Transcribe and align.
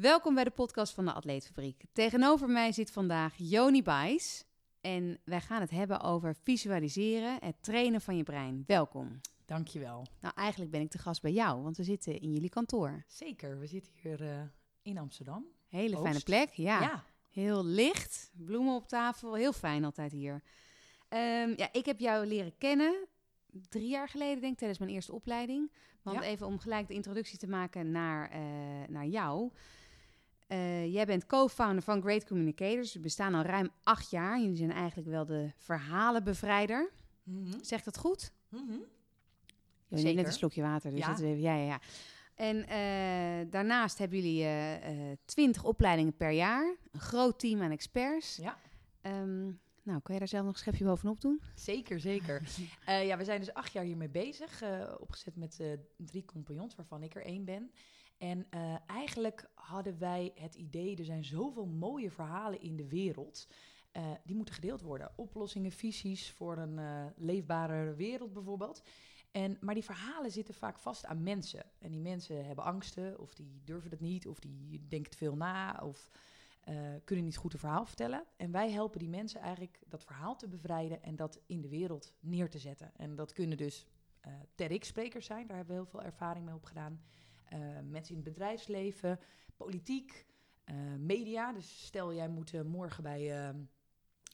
Welkom 0.00 0.34
bij 0.34 0.44
de 0.44 0.50
podcast 0.50 0.94
van 0.94 1.04
de 1.04 1.12
Atleetfabriek. 1.12 1.84
Tegenover 1.92 2.48
mij 2.48 2.72
zit 2.72 2.90
vandaag 2.90 3.34
Joni 3.36 3.82
Bijs. 3.82 4.44
En 4.80 5.20
wij 5.24 5.40
gaan 5.40 5.60
het 5.60 5.70
hebben 5.70 6.00
over 6.00 6.34
visualiseren, 6.42 7.36
het 7.40 7.62
trainen 7.62 8.00
van 8.00 8.16
je 8.16 8.22
brein. 8.22 8.64
Welkom. 8.66 9.20
Dankjewel. 9.46 10.06
Nou, 10.20 10.34
eigenlijk 10.36 10.70
ben 10.70 10.80
ik 10.80 10.90
te 10.90 10.98
gast 10.98 11.22
bij 11.22 11.32
jou, 11.32 11.62
want 11.62 11.76
we 11.76 11.84
zitten 11.84 12.20
in 12.20 12.32
jullie 12.32 12.48
kantoor. 12.48 13.04
Zeker, 13.06 13.58
we 13.58 13.66
zitten 13.66 13.92
hier 14.02 14.20
uh, 14.20 14.42
in 14.82 14.98
Amsterdam. 14.98 15.46
Hele 15.68 15.94
Oost. 15.94 16.04
fijne 16.04 16.20
plek, 16.22 16.50
ja. 16.50 16.80
Ja. 16.80 17.04
Heel 17.28 17.64
licht, 17.64 18.30
bloemen 18.32 18.74
op 18.74 18.88
tafel, 18.88 19.34
heel 19.34 19.52
fijn 19.52 19.84
altijd 19.84 20.12
hier. 20.12 20.42
Ehm, 21.08 21.52
ja, 21.56 21.68
ik 21.72 21.86
heb 21.86 21.98
jou 21.98 22.26
leren 22.26 22.58
kennen 22.58 23.08
drie 23.68 23.88
jaar 23.88 24.08
geleden, 24.08 24.40
denk 24.40 24.52
ik, 24.52 24.58
tijdens 24.58 24.78
mijn 24.80 24.90
eerste 24.90 25.12
opleiding. 25.12 25.72
Want 26.02 26.16
Ja. 26.16 26.22
even 26.22 26.46
om 26.46 26.58
gelijk 26.58 26.88
de 26.88 26.94
introductie 26.94 27.38
te 27.38 27.48
maken 27.48 27.90
naar, 27.90 28.30
eh, 28.30 28.40
naar 28.88 29.06
jou. 29.06 29.50
Eh, 30.50 30.92
jij 30.92 31.06
bent 31.06 31.26
co-founder 31.26 31.82
van 31.82 32.00
Great 32.02 32.26
Communicators. 32.26 32.92
We 32.92 33.00
bestaan 33.00 33.34
al 33.34 33.42
ruim 33.42 33.70
acht 33.82 34.10
jaar. 34.10 34.40
Jullie 34.40 34.56
zijn 34.56 34.72
eigenlijk 34.72 35.08
wel 35.08 35.24
de 35.26 35.50
verhalenbevrijder. 35.56 36.90
Mhm. 37.22 37.58
Zegt 37.62 37.84
dat 37.84 37.98
goed? 37.98 38.32
Neemt 38.50 38.86
Zeker. 39.90 40.14
net 40.14 40.26
een 40.26 40.32
slokje 40.32 40.62
water, 40.62 40.90
dus 40.90 41.00
Ja. 41.00 41.06
dat 41.08 41.20
even, 41.20 41.40
ja, 41.40 41.54
ja, 41.54 41.64
ja. 41.66 41.80
En 42.34 42.66
eh, 42.66 43.50
daarnaast 43.50 43.98
hebben 43.98 44.18
jullie 44.18 44.44
eh, 44.44 45.16
twintig 45.24 45.64
opleidingen 45.64 46.16
per 46.16 46.30
jaar. 46.30 46.76
Een 46.92 47.00
groot 47.00 47.38
team 47.38 47.62
aan 47.62 47.70
experts. 47.70 48.36
Ja, 48.36 48.56
Ehm, 49.00 49.44
nou, 49.82 50.00
kan 50.02 50.14
je 50.14 50.18
daar 50.18 50.28
zelf 50.28 50.44
nog 50.44 50.52
een 50.52 50.58
schepje 50.58 50.84
bovenop 50.84 51.20
doen? 51.20 51.40
zeker, 51.54 52.00
zeker. 52.00 52.42
Eh, 52.84 53.06
ja, 53.06 53.16
we 53.16 53.24
zijn 53.24 53.40
dus 53.40 53.54
acht 53.54 53.72
jaar 53.72 53.84
hiermee 53.84 54.08
bezig. 54.08 54.62
eh, 54.62 54.94
opgezet 54.98 55.36
met 55.36 55.60
eh, 55.60 55.66
drie 55.96 56.24
compagnons, 56.24 56.74
waarvan 56.74 57.02
ik 57.02 57.14
er 57.14 57.24
één 57.24 57.44
ben. 57.44 57.70
En 58.20 58.46
eh, 58.50 58.74
eigenlijk 58.86 59.50
hadden 59.54 59.98
wij 59.98 60.32
het 60.34 60.54
idee, 60.54 60.96
er 60.96 61.04
zijn 61.04 61.24
zoveel 61.24 61.66
mooie 61.66 62.10
verhalen 62.10 62.60
in 62.60 62.76
de 62.76 62.88
wereld. 62.88 63.48
eh, 63.90 64.10
die 64.24 64.36
moeten 64.36 64.54
gedeeld 64.54 64.80
worden. 64.80 65.12
Oplossingen, 65.16 65.70
visies 65.72 66.30
voor 66.30 66.58
een 66.58 66.78
eh 66.78 67.06
leefbare 67.16 67.94
wereld 67.94 68.32
bijvoorbeeld. 68.32 68.82
En, 69.30 69.56
maar 69.60 69.74
die 69.74 69.84
verhalen 69.84 70.30
zitten 70.30 70.54
vaak 70.54 70.78
vast 70.78 71.06
aan 71.06 71.22
mensen. 71.22 71.64
En 71.78 71.90
die 71.90 72.00
mensen 72.00 72.46
hebben 72.46 72.64
angsten, 72.64 73.18
of 73.18 73.34
die 73.34 73.60
durven 73.64 73.90
het 73.90 74.00
niet, 74.00 74.26
of 74.26 74.38
die 74.38 74.86
denken 74.88 75.10
te 75.10 75.16
veel 75.16 75.36
na, 75.36 75.80
of 75.82 76.10
kunnen 77.04 77.24
niet 77.24 77.36
goed 77.36 77.52
een 77.52 77.58
verhaal 77.58 77.84
vertellen. 77.86 78.24
En 78.36 78.50
wij 78.50 78.70
helpen 78.70 78.98
die 78.98 79.08
mensen 79.08 79.40
eigenlijk 79.40 79.80
dat 79.86 80.04
verhaal 80.04 80.36
te 80.36 80.48
bevrijden 80.48 81.02
en 81.02 81.16
dat 81.16 81.40
in 81.46 81.60
de 81.60 81.68
wereld 81.68 82.14
neer 82.20 82.50
te 82.50 82.58
zetten. 82.58 82.92
En 82.96 83.14
dat 83.16 83.32
kunnen 83.32 83.56
dus 83.56 83.86
TEDx-sprekers 84.54 85.26
zijn, 85.26 85.46
daar 85.46 85.56
hebben 85.56 85.74
we 85.74 85.80
heel 85.82 85.90
veel 85.90 86.02
ervaring 86.02 86.44
mee 86.44 86.54
opgedaan. 86.54 87.00
Eh 87.50 87.58
mensen 87.90 88.14
in 88.16 88.20
het 88.20 88.32
bedrijfsleven, 88.32 89.18
politiek, 89.56 90.26
eh, 90.64 90.74
media. 90.98 91.52
Dus 91.52 91.84
stel 91.84 92.14
jij 92.14 92.28
moet 92.28 92.54
eh, 92.54 92.60
morgen 92.62 93.02
bij... 93.02 93.20
eh, 93.20 93.54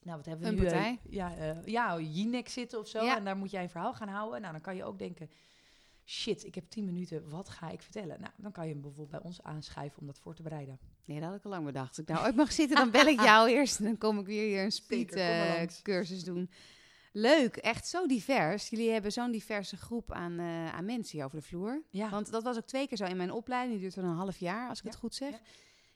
nou, 0.03 0.17
wat 0.17 0.25
hebben 0.25 0.45
we 0.45 0.51
Een 0.53 0.59
nu? 0.59 0.61
partij. 0.69 0.99
ja, 1.09 1.35
eh 1.37 1.63
ja, 1.65 1.99
Jinek 1.99 2.47
zitten 2.49 2.79
of 2.79 2.87
zo. 2.87 3.03
Ja. 3.03 3.17
En 3.17 3.23
daar 3.23 3.37
moet 3.37 3.51
jij 3.51 3.63
een 3.63 3.69
verhaal 3.69 3.93
gaan 3.93 4.07
houden. 4.07 4.41
Nou, 4.41 4.51
dan 4.53 4.61
kan 4.61 4.75
je 4.75 4.83
ook 4.83 4.99
denken... 4.99 5.29
Shit, 6.09 6.45
ik 6.45 6.55
heb 6.55 6.69
tien 6.69 6.85
minuten. 6.85 7.29
Wat 7.29 7.49
ga 7.49 7.69
ik 7.69 7.81
vertellen? 7.81 8.19
Nou, 8.19 8.31
dan 8.37 8.51
kan 8.51 8.67
je 8.67 8.71
hem 8.71 8.81
bijvoorbeeld 8.81 9.09
bij 9.21 9.29
ons 9.29 9.43
aanschrijven 9.43 9.99
om 9.99 10.05
dat 10.07 10.19
voor 10.19 10.35
te 10.35 10.41
bereiden. 10.43 10.79
Nee, 11.05 11.19
dat 11.19 11.29
had 11.29 11.37
ik 11.37 11.43
al 11.43 11.51
lang 11.51 11.65
bedacht. 11.65 11.89
Als 11.89 11.97
ik 11.97 12.07
nou 12.07 12.25
ooit 12.25 12.35
mag 12.35 12.51
zitten, 12.51 12.77
dan 12.77 12.91
bel 12.91 13.05
ik 13.07 13.21
jou 13.31 13.49
eerst. 13.49 13.79
En 13.79 13.85
dan 13.85 13.97
kom 13.97 14.19
ik 14.19 14.25
weer 14.25 14.47
hier 14.47 14.63
een 14.63 14.71
speed 14.71 15.79
cursus 15.81 16.23
doen. 16.23 16.49
Leuk, 17.19 17.55
echt 17.57 17.87
zo 17.87 18.05
divers. 18.07 18.69
Jullie 18.69 18.89
hebben 18.91 19.11
zo'n 19.11 19.31
diverse 19.31 19.77
groep 19.77 20.11
aan, 20.11 20.39
eh, 20.39 20.73
aan 20.73 20.85
mensen 20.85 21.17
hier 21.17 21.25
over 21.25 21.37
de 21.39 21.45
vloer. 21.45 21.81
Ja, 21.89 22.09
Want 22.09 22.31
dat 22.31 22.43
was 22.43 22.57
ook 22.57 22.65
twee 22.65 22.87
keer 22.87 22.97
zo 22.97 23.05
in 23.05 23.17
mijn 23.17 23.31
opleiding. 23.31 23.73
Die 23.73 23.81
duurt 23.81 23.95
dan 23.95 24.05
een 24.05 24.15
half 24.17 24.37
jaar, 24.37 24.69
als 24.69 24.77
ik 24.77 24.83
Ja, 24.83 24.89
het 24.89 24.99
goed 24.99 25.15
zeg. 25.15 25.31
ja. 25.31 25.39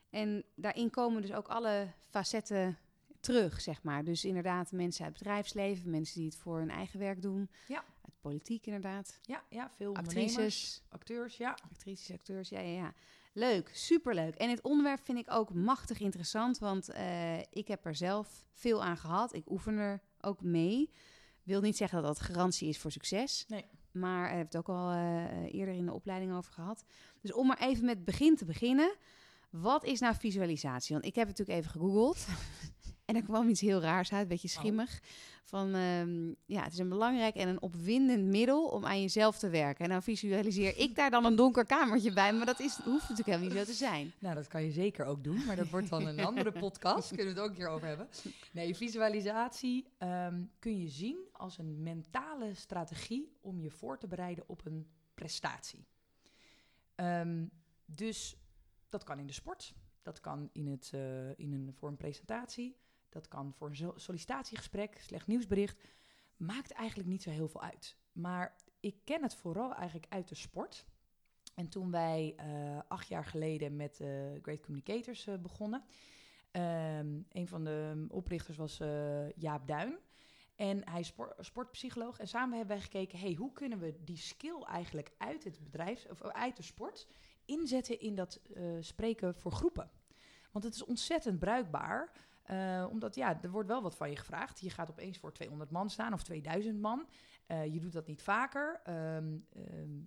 En 0.09 0.43
daarin 0.55 0.89
komen 0.89 1.21
dus 1.21 1.33
ook 1.33 1.47
alle 1.47 1.87
facetten 2.09 2.77
terug, 3.19 3.61
zeg 3.61 3.83
maar. 3.83 4.03
Dus 4.03 4.25
inderdaad 4.25 4.71
mensen 4.71 5.03
uit 5.05 5.13
het 5.13 5.23
bedrijfsleven, 5.23 5.89
mensen 5.89 6.19
die 6.19 6.29
het 6.29 6.37
voor 6.37 6.57
hun 6.57 6.69
eigen 6.69 6.99
werk 6.99 7.21
doen. 7.21 7.49
Ja. 7.67 7.77
Uit 7.77 8.13
politiek 8.21 8.65
inderdaad. 8.65 9.19
ja, 9.21 9.43
ja 9.49 9.69
veel 9.75 9.95
Actrices, 9.95 10.83
acteurs, 10.89 11.37
ja. 11.37 11.57
actrices, 11.71 12.11
acteurs, 12.15 12.49
ja, 12.49 12.59
ja, 12.59 12.75
ja. 12.83 12.93
Leuk, 13.33 13.69
superleuk. 13.73 14.35
En 14.35 14.49
het 14.49 14.61
onderwerp 14.61 14.99
vind 15.03 15.17
ik 15.17 15.31
ook 15.31 15.53
machtig 15.53 15.99
interessant, 15.99 16.57
want 16.57 16.89
eh, 16.89 17.39
ik 17.39 17.67
heb 17.67 17.85
er 17.85 17.95
zelf 17.95 18.45
veel 18.53 18.83
aan 18.83 18.97
gehad. 18.97 19.33
Ik 19.33 19.49
oefen 19.49 19.77
er 19.77 20.01
ook 20.21 20.41
mee. 20.41 20.89
Wil 21.43 21.61
niet 21.61 21.77
zeggen 21.77 22.01
dat 22.01 22.17
dat 22.17 22.25
garantie 22.25 22.67
is 22.69 22.77
voor 22.77 22.91
succes. 22.91 23.45
Nee. 23.47 23.65
Maar 23.91 24.27
daar 24.27 24.35
hebben 24.37 24.51
we 24.51 24.57
het 24.57 24.69
ook 24.69 24.75
al 24.75 24.91
eh, 24.91 25.53
eerder 25.53 25.73
in 25.73 25.85
de 25.85 25.93
opleiding 25.93 26.33
over 26.33 26.53
gehad. 26.53 26.83
Dus 27.21 27.33
om 27.33 27.47
maar 27.47 27.59
even 27.59 27.85
met 27.85 27.95
het 27.95 28.05
begin 28.05 28.35
te 28.35 28.45
beginnen. 28.45 28.95
Wat 29.49 29.83
is 29.83 29.99
nou 29.99 30.15
visualisatie? 30.15 30.93
Want 30.93 31.05
ik 31.05 31.15
heb 31.15 31.27
het 31.27 31.37
natuurlijk 31.37 31.65
even 31.65 31.71
gegoogeld. 31.71 32.25
en 33.05 33.15
er 33.15 33.23
kwam 33.23 33.49
iets 33.49 33.61
heel 33.61 33.81
raars 33.81 34.11
uit, 34.11 34.21
een 34.21 34.27
beetje 34.27 34.47
schimmig. 34.47 35.01
Van, 35.43 35.75
ehm, 35.75 36.27
ja, 36.45 36.63
het 36.63 36.73
is 36.73 36.77
een 36.77 36.89
belangrijk 36.89 37.35
en 37.35 37.47
een 37.47 37.61
opwindend 37.61 38.25
middel 38.25 38.67
om 38.67 38.85
aan 38.85 39.01
jezelf 39.01 39.37
te 39.37 39.49
werken. 39.49 39.83
En 39.83 39.89
nou 39.89 40.01
visualiseer 40.01 40.77
ik 40.77 40.95
daar 40.95 41.09
dan 41.09 41.25
een 41.25 41.35
donker 41.35 41.65
kamertje 41.65 42.13
bij. 42.13 42.33
Maar 42.33 42.45
dat 42.45 42.59
is, 42.59 42.75
hoeft 42.75 43.09
natuurlijk 43.09 43.27
helemaal 43.27 43.47
niet 43.47 43.57
zo 43.57 43.63
te 43.63 43.77
zijn. 43.77 44.13
Nou, 44.19 44.35
dat 44.35 44.47
kan 44.47 44.63
je 44.63 44.71
zeker 44.71 45.05
ook 45.05 45.23
doen, 45.23 45.45
maar 45.45 45.55
dat 45.55 45.69
wordt 45.69 45.89
dan 45.89 46.05
een 46.07 46.25
andere 46.25 46.51
podcast. 46.51 47.07
Kunnen 47.07 47.25
we 47.25 47.31
het 47.31 47.39
ook 47.39 47.49
een 47.49 47.55
keer 47.57 47.67
over 47.67 47.87
hebben. 47.87 48.07
Nee, 48.51 48.75
visualisatie 48.75 49.87
ehm, 49.97 50.43
kun 50.59 50.79
je 50.79 50.87
zien 50.87 51.27
als 51.31 51.57
een 51.57 51.83
mentale 51.83 52.53
strategie 52.53 53.37
om 53.41 53.59
je 53.59 53.71
voor 53.71 53.97
te 53.97 54.07
bereiden 54.07 54.43
op 54.47 54.65
een 54.65 54.87
prestatie. 55.13 55.87
Ehm, 56.95 57.45
dus 57.85 58.37
dat 58.89 59.03
kan 59.03 59.19
in 59.19 59.27
de 59.27 59.33
sport, 59.33 59.73
dat 60.01 60.19
kan 60.19 60.49
in 60.51 60.67
het, 60.67 60.89
eh, 60.93 61.29
in 61.29 61.53
een, 61.53 61.73
voor 61.73 61.89
een 61.89 61.97
presentatie, 61.97 62.77
dat 63.11 63.27
kan 63.27 63.53
voor 63.53 63.69
een 63.69 63.93
sollicitatiegesprek, 63.95 64.97
slecht 65.01 65.27
nieuwsbericht. 65.27 65.83
Maakt 66.37 66.71
eigenlijk 66.71 67.09
niet 67.09 67.23
zo 67.23 67.29
heel 67.29 67.47
veel 67.47 67.61
uit. 67.61 67.97
Maar 68.11 68.55
ik 68.79 68.95
ken 69.03 69.21
het 69.21 69.35
vooral 69.35 69.73
eigenlijk 69.73 70.05
uit 70.09 70.27
de 70.27 70.35
sport. 70.35 70.85
En 71.55 71.69
toen 71.69 71.91
wij 71.91 72.33
eh, 72.37 72.79
acht 72.87 73.07
jaar 73.07 73.25
geleden 73.25 73.75
met 73.75 73.99
eh, 73.99 74.07
Great 74.41 74.61
Communicators 74.61 75.27
eh, 75.27 75.37
begonnen, 75.37 75.83
ehm, 76.51 77.19
een 77.29 77.47
van 77.47 77.63
de 77.63 78.05
oprichters 78.09 78.57
was 78.57 78.77
Jaap 79.35 79.67
Duin. 79.67 79.97
En 80.55 80.89
hij 80.89 80.99
is 80.99 81.07
spor- 81.07 81.35
sportpsycholoog. 81.39 82.19
En 82.19 82.27
samen 82.27 82.57
hebben 82.57 82.75
wij 82.75 82.85
gekeken, 82.85 83.19
hey, 83.19 83.33
hoe 83.33 83.53
kunnen 83.53 83.79
we 83.79 84.03
die 84.03 84.17
skill 84.17 84.61
eigenlijk 84.61 85.11
uit 85.17 85.43
het 85.43 85.63
bedrijf, 85.63 86.05
of 86.09 86.21
uit 86.21 86.57
de 86.57 86.63
sport, 86.63 87.07
inzetten 87.45 87.99
in 87.99 88.15
dat 88.15 88.41
spreken 88.79 89.35
voor 89.35 89.51
groepen. 89.51 89.91
Want 90.51 90.65
het 90.65 90.73
is 90.73 90.83
ontzettend 90.83 91.39
bruikbaar. 91.39 92.11
Eh, 92.43 92.87
omdat 92.89 93.15
ja, 93.15 93.41
er 93.41 93.51
wordt 93.51 93.67
wel 93.67 93.81
wat 93.81 93.95
van 93.95 94.09
je 94.09 94.15
gevraagd. 94.15 94.59
Je 94.59 94.69
gaat 94.69 94.89
opeens 94.89 95.17
voor 95.17 95.33
200 95.33 95.71
man 95.71 95.89
staan 95.89 96.13
of 96.13 96.23
2000 96.23 96.79
man. 96.79 97.07
Eh, 97.45 97.73
je 97.73 97.79
doet 97.79 97.93
dat 97.93 98.07
niet 98.07 98.21
vaker. 98.21 98.81
Ehm, 98.83 99.29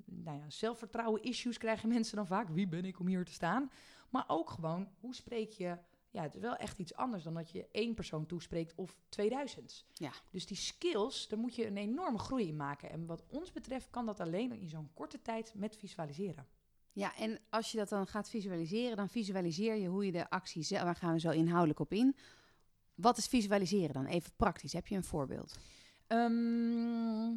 nou 0.04 0.38
ja, 0.38 0.50
zelfvertrouwen-issues 0.50 1.58
krijgen 1.58 1.88
mensen 1.98 2.16
dan 2.16 2.26
vaak. 2.26 2.48
Wie 2.48 2.68
ben 2.68 2.84
ik 2.84 2.98
om 3.00 3.06
hier 3.06 3.24
te 3.24 3.32
staan? 3.32 3.70
Maar 4.10 4.24
ook 4.26 4.50
gewoon, 4.50 4.88
hoe 5.00 5.14
spreek 5.14 5.52
je... 5.52 5.78
Ja, 6.10 6.22
het 6.22 6.34
is 6.34 6.40
wel 6.40 6.56
echt 6.56 6.78
iets 6.78 6.94
anders 6.94 7.22
dan 7.22 7.34
dat 7.34 7.50
je 7.50 7.68
één 7.70 7.94
persoon 7.94 8.26
toespreekt 8.26 8.74
of 8.74 8.96
2000. 9.08 9.86
Ja. 9.92 10.12
Dus 10.30 10.46
die 10.46 10.56
skills, 10.56 11.28
daar 11.28 11.38
moet 11.38 11.54
je 11.54 11.66
een 11.66 11.76
enorme 11.76 12.18
groei 12.18 12.48
in 12.48 12.56
maken. 12.56 12.90
En 12.90 13.06
wat 13.06 13.24
ons 13.26 13.52
betreft 13.52 13.90
kan 13.90 14.06
dat 14.06 14.20
alleen 14.20 14.52
in 14.52 14.68
zo'n 14.68 14.90
korte 14.94 15.22
tijd 15.22 15.54
met 15.54 15.76
visualiseren. 15.76 16.46
Ja, 16.94 17.16
en 17.16 17.38
als 17.50 17.70
je 17.72 17.78
dat 17.78 17.88
dan 17.88 18.06
gaat 18.06 18.28
visualiseren, 18.30 18.96
dan 18.96 19.08
visualiseer 19.08 19.74
je 19.74 19.88
hoe 19.88 20.06
je 20.06 20.12
de 20.12 20.30
actie 20.30 20.62
zelf... 20.62 20.82
Daar 20.82 20.96
gaan 20.96 21.12
we 21.12 21.20
zo 21.20 21.30
inhoudelijk 21.30 21.78
op 21.80 21.92
in. 21.92 22.16
Wat 22.94 23.16
is 23.16 23.26
visualiseren 23.26 23.94
dan? 23.94 24.06
Even 24.06 24.32
praktisch. 24.36 24.72
Heb 24.72 24.86
je 24.86 24.96
een 24.96 25.04
voorbeeld? 25.04 25.58
Ehm, 26.06 27.32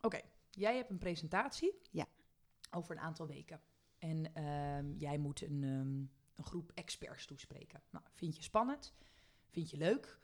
Oké, 0.00 0.20
jij 0.50 0.76
hebt 0.76 0.90
een 0.90 0.98
presentatie 0.98 1.74
Ja. 1.90 2.06
over 2.70 2.96
een 2.96 3.02
aantal 3.02 3.26
weken. 3.26 3.60
En 3.98 4.34
ehm, 4.34 4.92
jij 4.96 5.18
moet 5.18 5.42
een, 5.42 5.62
ehm, 5.64 5.96
een 6.36 6.44
groep 6.44 6.70
experts 6.74 7.26
toespreken. 7.26 7.82
Nou, 7.90 8.04
vind 8.14 8.36
je 8.36 8.42
spannend? 8.42 8.94
Vind 9.48 9.70
je 9.70 9.76
leuk? 9.76 10.18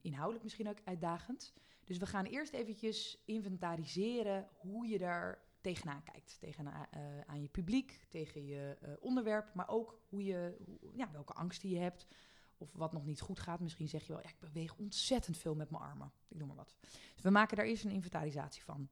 Inhoudelijk 0.00 0.42
misschien 0.44 0.68
ook 0.68 0.80
uitdagend. 0.84 1.52
Dus 1.84 1.98
we 1.98 2.06
gaan 2.06 2.24
eerst 2.24 2.52
eventjes 2.52 3.22
inventariseren 3.24 4.48
hoe 4.56 4.86
je 4.86 4.98
daar 4.98 5.42
tegenaan 5.60 6.02
kijkt. 6.02 6.36
Tegen, 6.40 6.66
eh, 6.66 7.20
aan 7.26 7.42
je 7.42 7.48
publiek, 7.48 8.04
tegen 8.08 8.46
je 8.46 8.76
eh, 8.80 8.92
onderwerp, 9.00 9.54
maar 9.54 9.68
ook 9.68 10.00
hoe 10.08 10.24
je, 10.24 10.56
hoe- 10.64 10.96
ja, 10.96 11.10
welke 11.10 11.32
angsten 11.32 11.68
je 11.68 11.78
hebt. 11.78 12.06
Of 12.58 12.72
wat 12.72 12.92
nog 12.92 13.04
niet 13.06 13.20
goed 13.20 13.38
gaat. 13.40 13.60
Misschien 13.60 13.88
zeg 13.88 14.06
je 14.06 14.12
wel, 14.12 14.22
ja, 14.22 14.28
ik 14.28 14.38
beweeg 14.40 14.76
ontzettend 14.76 15.36
veel 15.36 15.54
met 15.54 15.70
mijn 15.70 15.82
armen. 15.82 16.12
Ik 16.28 16.36
noem 16.36 16.46
maar 16.48 16.56
wat. 16.56 16.76
Dus 17.14 17.22
we 17.22 17.30
maken 17.30 17.56
daar 17.56 17.66
eerst 17.66 17.84
een 17.84 17.90
inventarisatie 17.90 18.62
van. 18.62 18.88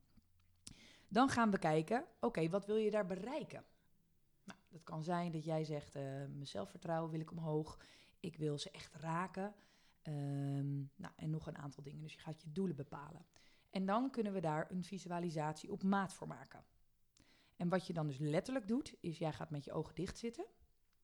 Dan 1.09 1.29
gaan 1.29 1.50
we 1.50 1.59
kijken, 1.59 2.05
oké, 2.20 2.49
wat 2.49 2.67
wil 2.67 2.76
je 2.76 2.91
daar 2.91 3.06
bereiken? 3.06 3.65
Nou, 4.44 4.59
dat 4.69 4.82
kan 4.85 5.03
zijn 5.03 5.32
dat 5.32 5.44
jij 5.44 5.65
zegt, 5.65 5.94
eh, 5.94 6.03
mijn 6.03 6.47
zelfvertrouwen 6.47 7.11
wil 7.11 7.20
ik 7.20 7.31
omhoog. 7.31 7.79
Ik 8.20 8.37
wil 8.37 8.59
ze 8.59 8.70
echt 8.70 8.94
raken. 8.94 9.55
Ehm, 10.03 10.76
nou, 10.76 11.12
en 11.17 11.31
nog 11.31 11.47
een 11.47 11.59
aantal 11.59 11.82
dingen. 11.82 12.03
Dus 12.03 12.12
je 12.15 12.20
gaat 12.20 12.43
je 12.43 12.53
doelen 12.53 12.76
bepalen. 12.76 13.26
En 13.70 13.87
dan 13.87 14.11
kunnen 14.11 14.32
we 14.32 14.41
daar 14.41 14.70
een 14.70 14.85
visualisatie 14.85 15.73
op 15.73 15.82
maat 15.82 16.12
voor 16.12 16.26
maken. 16.29 16.65
En 17.56 17.69
wat 17.69 17.87
je 17.87 17.93
dan 17.93 18.06
dus 18.06 18.19
letterlijk 18.19 18.69
doet, 18.69 18.94
is 19.00 19.19
jij 19.19 19.32
gaat 19.32 19.50
met 19.50 19.65
je 19.65 19.73
ogen 19.73 19.94
dicht 19.94 20.19
zitten. 20.19 20.44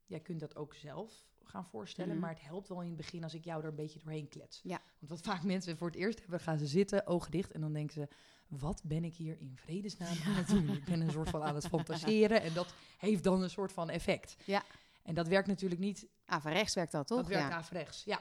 Jij 0.06 0.20
kunt 0.20 0.40
dat 0.40 0.56
ook 0.56 0.74
zelf 0.74 1.26
gaan 1.42 1.64
voorstellen, 1.64 2.10
Mhm. 2.12 2.20
maar 2.20 2.30
het 2.30 2.44
helpt 2.44 2.68
wel 2.68 2.80
in 2.80 2.86
het 2.88 2.96
begin 2.96 3.22
als 3.22 3.34
ik 3.34 3.44
jou 3.44 3.62
er 3.62 3.68
een 3.68 3.74
beetje 3.74 3.98
doorheen 3.98 4.28
klets. 4.28 4.60
Ja. 4.62 4.80
Want 4.98 5.10
wat 5.10 5.20
vaak 5.20 5.42
mensen 5.42 5.76
voor 5.76 5.86
het 5.86 5.96
eerst 5.96 6.20
hebben, 6.20 6.40
gaan 6.40 6.58
ze 6.58 6.66
zitten, 6.66 7.06
ogen 7.06 7.30
dicht, 7.30 7.52
en 7.52 7.60
dan 7.60 7.72
denken 7.72 7.94
ze, 7.94 8.08
wat 8.48 8.82
ben 8.84 9.04
ik 9.04 9.14
hier 9.14 9.38
in 9.40 9.52
vredesnaam 9.56 10.16
aan 10.26 10.34
het 10.34 10.48
doen? 10.48 10.68
Ik 10.68 10.84
ben 10.84 11.00
een 11.00 11.10
soort 11.10 11.28
van 11.30 11.42
aan 11.42 11.54
het 11.54 11.66
fantaseren 11.66 12.42
en 12.42 12.54
dat 12.54 12.74
heeft 12.98 13.24
dan 13.24 13.42
een 13.42 13.50
soort 13.50 13.72
van 13.72 13.90
effect. 13.90 14.36
Ja. 14.46 14.62
En 15.02 15.14
dat 15.14 15.28
werkt 15.28 15.48
natuurlijk 15.48 15.80
niet, 15.80 16.06
Averechts 16.24 16.74
werkt 16.74 16.92
dat, 16.92 17.06
toch? 17.06 17.18
dat 17.18 17.26
werkt 17.26 17.48
ja. 17.48 17.56
averechts. 17.56 18.04
Ja. 18.04 18.20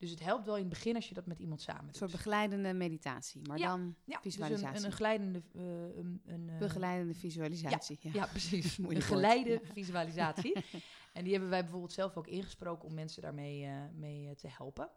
Dus 0.00 0.10
het 0.10 0.20
helpt 0.20 0.46
wel 0.46 0.54
in 0.56 0.60
het 0.60 0.70
begin 0.70 0.94
als 0.94 1.08
je 1.08 1.14
dat 1.14 1.26
met 1.26 1.38
iemand 1.38 1.60
samen 1.60 1.80
Een 1.80 1.86
doet. 1.86 1.96
soort 1.96 2.10
begeleidende 2.10 2.72
meditatie, 2.72 3.42
maar 3.48 3.58
Ja, 3.58 3.66
dan 3.68 3.94
ja, 4.04 4.20
visualisatie. 4.20 4.72
Dus 4.72 4.80
een, 4.82 4.86
een 4.90 4.96
glijdende... 4.96 5.42
eh, 5.54 5.62
een, 5.96 6.20
een, 6.26 6.48
eh, 6.50 6.58
begeleidende 6.58 7.14
visualisatie. 7.14 7.98
Ja, 8.00 8.10
Ja, 8.12 8.26
precies. 8.26 8.78
Een 8.78 8.84
woord. 8.84 9.04
geleide 9.04 9.60
visualisatie. 9.72 10.52
en 11.12 11.22
die 11.24 11.32
hebben 11.32 11.50
wij 11.50 11.60
bijvoorbeeld 11.62 11.92
zelf 11.92 12.16
ook 12.16 12.26
ingesproken 12.26 12.88
om 12.88 12.94
mensen 12.94 13.22
daarmee 13.22 13.64
eh, 13.64 13.72
mee 13.94 14.34
te 14.34 14.48
helpen. 14.48 14.90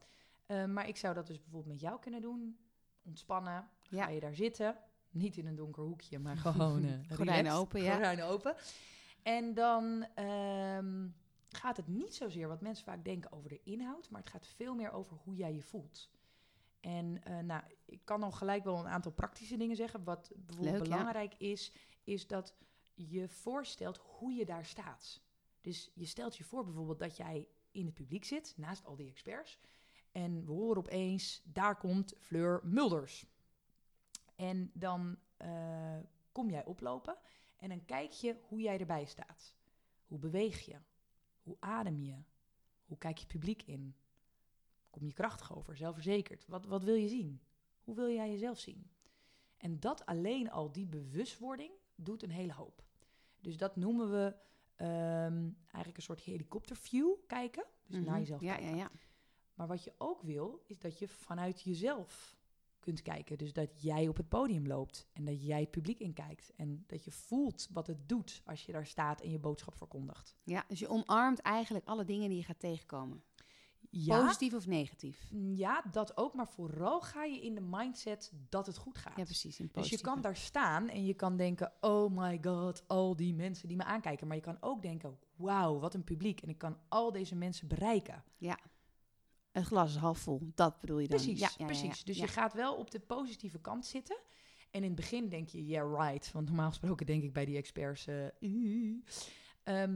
Maar 0.68 0.88
ik 0.88 0.98
zou 0.98 1.14
dat 1.14 1.28
dus 1.28 1.42
bijvoorbeeld 1.42 1.74
met 1.74 1.82
jou 1.82 2.00
kunnen 2.00 2.22
doen. 2.22 2.58
Ontspannen. 3.06 3.68
Ja. 3.90 4.04
Ga 4.04 4.10
je 4.10 4.20
daar 4.20 4.36
zitten. 4.36 4.78
Niet 5.10 5.38
in 5.38 5.48
een 5.48 5.56
donker 5.56 5.84
hoekje, 5.84 6.20
maar 6.20 6.38
gewoon... 6.48 7.06
Gordijnen 7.10 7.54
open, 7.54 7.82
ja. 7.84 7.92
Gordijnen 7.92 8.26
open. 8.26 8.56
En 9.24 9.54
dan 9.54 10.06
ehm, 10.16 11.08
gaat 11.58 11.78
het 11.78 11.88
niet 11.88 12.16
zozeer 12.16 12.48
wat 12.48 12.62
mensen 12.62 12.86
vaak 12.86 13.04
denken 13.04 13.32
over 13.32 13.50
de 13.50 13.62
inhoud, 13.64 14.10
maar 14.10 14.22
het 14.22 14.30
gaat 14.30 14.48
veel 14.48 14.76
meer 14.76 14.92
over 14.92 15.18
hoe 15.24 15.36
jij 15.36 15.54
je 15.54 15.62
voelt. 15.62 16.10
En 16.80 17.24
eh, 17.24 17.40
nou, 17.40 17.64
ik 17.86 18.02
kan 18.04 18.24
al 18.24 18.32
gelijk 18.32 18.64
wel 18.64 18.80
een 18.80 18.88
aantal 18.88 19.12
praktische 19.12 19.58
dingen 19.58 19.76
zeggen. 19.76 20.04
Wat 20.04 20.32
bijvoorbeeld 20.36 20.78
Leuk, 20.78 20.88
ja. 20.88 20.98
belangrijk 20.98 21.34
is, 21.38 21.74
is 22.04 22.28
dat 22.28 22.56
je 22.94 23.28
voorstelt 23.28 23.98
hoe 23.98 24.34
je 24.34 24.46
daar 24.46 24.66
staat. 24.66 25.22
Dus 25.62 25.92
je 25.94 26.06
stelt 26.06 26.38
je 26.38 26.44
voor 26.44 26.64
bijvoorbeeld 26.64 27.00
dat 27.00 27.18
jij 27.18 27.48
in 27.72 27.86
het 27.86 27.94
publiek 27.94 28.26
zit, 28.26 28.54
naast 28.58 28.86
al 28.86 28.96
die 28.96 29.10
experts. 29.10 29.60
En 30.12 30.46
we 30.46 30.52
horen 30.52 30.78
opeens, 30.78 31.42
daar 31.46 31.78
komt 31.78 32.14
Fleur 32.20 32.60
Mulders. 32.64 33.26
En 34.36 34.72
dan 34.74 35.18
eh, 35.38 35.98
kom 36.32 36.50
jij 36.50 36.66
oplopen 36.66 37.18
en 37.58 37.70
dan 37.70 37.86
kijk 37.86 38.12
je 38.12 38.36
hoe 38.48 38.62
jij 38.62 38.80
erbij 38.80 39.06
staat. 39.06 39.56
Hoe 40.08 40.20
beweeg 40.20 40.66
je? 40.66 40.76
Hoe 41.44 41.58
adem 41.60 42.00
je? 42.02 42.16
Hoe 42.86 42.98
kijk 42.98 43.16
je 43.18 43.24
het 43.24 43.32
publiek 43.34 43.62
in? 43.64 43.96
Kom 44.90 45.06
je 45.06 45.14
krachtig 45.14 45.56
over, 45.56 45.76
zelfverzekerd? 45.78 46.46
Wat, 46.48 46.66
wat 46.66 46.84
wil 46.84 46.96
je 46.96 47.08
zien? 47.08 47.42
Hoe 47.84 47.96
wil 47.96 48.10
jij 48.10 48.30
jezelf 48.32 48.60
zien? 48.60 48.88
En 49.58 49.80
dat 49.80 50.06
alleen 50.06 50.52
al, 50.52 50.72
die 50.72 50.86
bewustwording, 50.88 51.72
doet 51.96 52.24
een 52.24 52.32
hele 52.32 52.54
hoop. 52.54 52.84
Dus 53.42 53.58
dat 53.58 53.76
noemen 53.76 54.12
we 54.12 54.36
ehm, 54.76 55.50
eigenlijk 55.64 55.98
een 55.98 56.02
soort 56.04 56.20
helikopterview 56.22 57.10
kijken. 57.28 57.66
Dus 57.88 57.96
naar 58.00 58.10
Mhm. 58.10 58.20
jezelf 58.20 58.42
Ja, 58.42 58.56
kijken. 58.56 58.70
ja, 58.70 58.76
ja. 58.76 58.92
Maar 59.54 59.68
wat 59.68 59.84
je 59.84 59.94
ook 59.98 60.22
wil, 60.22 60.64
is 60.66 60.80
dat 60.80 61.00
je 61.00 61.08
vanuit 61.08 61.62
jezelf 61.62 62.38
kunt 62.84 63.02
kijken. 63.02 63.38
Dus 63.38 63.54
dat 63.54 63.82
jij 63.82 64.08
op 64.08 64.18
het 64.18 64.30
podium 64.30 64.68
loopt 64.68 65.08
en 65.14 65.26
dat 65.26 65.46
jij 65.46 65.60
het 65.60 65.72
publiek 65.72 66.00
inkijkt. 66.00 66.52
En 66.56 66.84
dat 66.88 67.04
je 67.04 67.12
voelt 67.12 67.68
wat 67.72 67.88
het 67.88 68.10
doet 68.10 68.42
als 68.46 68.66
je 68.66 68.72
daar 68.72 68.86
staat 68.86 69.22
en 69.22 69.30
je 69.32 69.40
boodschap 69.40 69.76
verkondigt. 69.76 70.36
ja, 70.44 70.66
dus 70.68 70.80
je 70.80 70.88
omarmt 70.88 71.40
eigenlijk 71.40 71.86
alle 71.86 72.06
dingen 72.06 72.30
die 72.30 72.38
je 72.38 72.44
gaat 72.44 72.60
tegenkomen. 72.60 73.24
Ja, 73.96 74.22
Positief 74.22 74.54
of 74.54 74.68
negatief. 74.68 75.28
ja, 75.56 75.84
dat 75.92 76.18
ook. 76.18 76.34
Maar 76.34 76.48
vooral 76.48 77.02
ga 77.02 77.24
je 77.24 77.42
in 77.42 77.56
de 77.56 77.62
mindset 77.62 78.32
dat 78.50 78.66
het 78.66 78.78
goed 78.78 78.98
gaat. 78.98 79.18
Ja, 79.18 79.24
precies. 79.24 79.60
In 79.60 79.70
Dus 79.72 79.90
je 79.90 80.02
kan 80.02 80.22
daar 80.22 80.36
staan 80.36 80.90
en 80.90 81.06
je 81.06 81.14
kan 81.14 81.38
denken: 81.38 81.72
oh 81.80 82.18
my 82.18 82.40
god, 82.42 82.84
al 82.88 83.16
die 83.16 83.34
mensen 83.34 83.68
die 83.68 83.78
me 83.78 83.84
aankijken. 83.84 84.28
Maar 84.28 84.36
je 84.36 84.42
kan 84.42 84.58
ook 84.60 84.82
denken: 84.82 85.18
wauw, 85.36 85.80
wat 85.80 85.94
een 85.94 86.04
publiek. 86.04 86.42
En 86.42 86.50
ik 86.50 86.58
kan 86.58 86.78
al 86.90 87.12
deze 87.12 87.36
mensen 87.36 87.68
bereiken. 87.68 88.24
Het 89.54 89.66
glas 89.66 89.90
is 89.90 89.96
half 89.96 90.18
vol, 90.18 90.52
dat 90.56 90.80
bedoel 90.80 91.00
je 91.00 91.08
dan. 91.08 91.18
Precies, 91.18 91.40
ja, 91.40 91.66
precies. 91.66 91.98
ja. 91.98 92.06
Dus 92.06 92.18
je 92.18 92.28
gaat 92.28 92.54
wel 92.54 92.76
op 92.76 92.92
de 92.92 93.00
positieve 93.00 93.60
kant 93.60 93.86
zitten. 93.86 94.18
En 94.72 94.82
in 94.82 94.88
het 94.88 94.96
begin 94.96 95.30
denk 95.30 95.50
je, 95.50 95.66
yeah, 95.66 96.02
right. 96.10 96.32
Want 96.32 96.48
normaal 96.48 96.70
gesproken 96.70 97.06
denk 97.06 97.24
ik 97.24 97.34
bij 97.34 97.46
die 97.46 97.58
experts... 97.58 98.08
"Uh." 98.08 98.96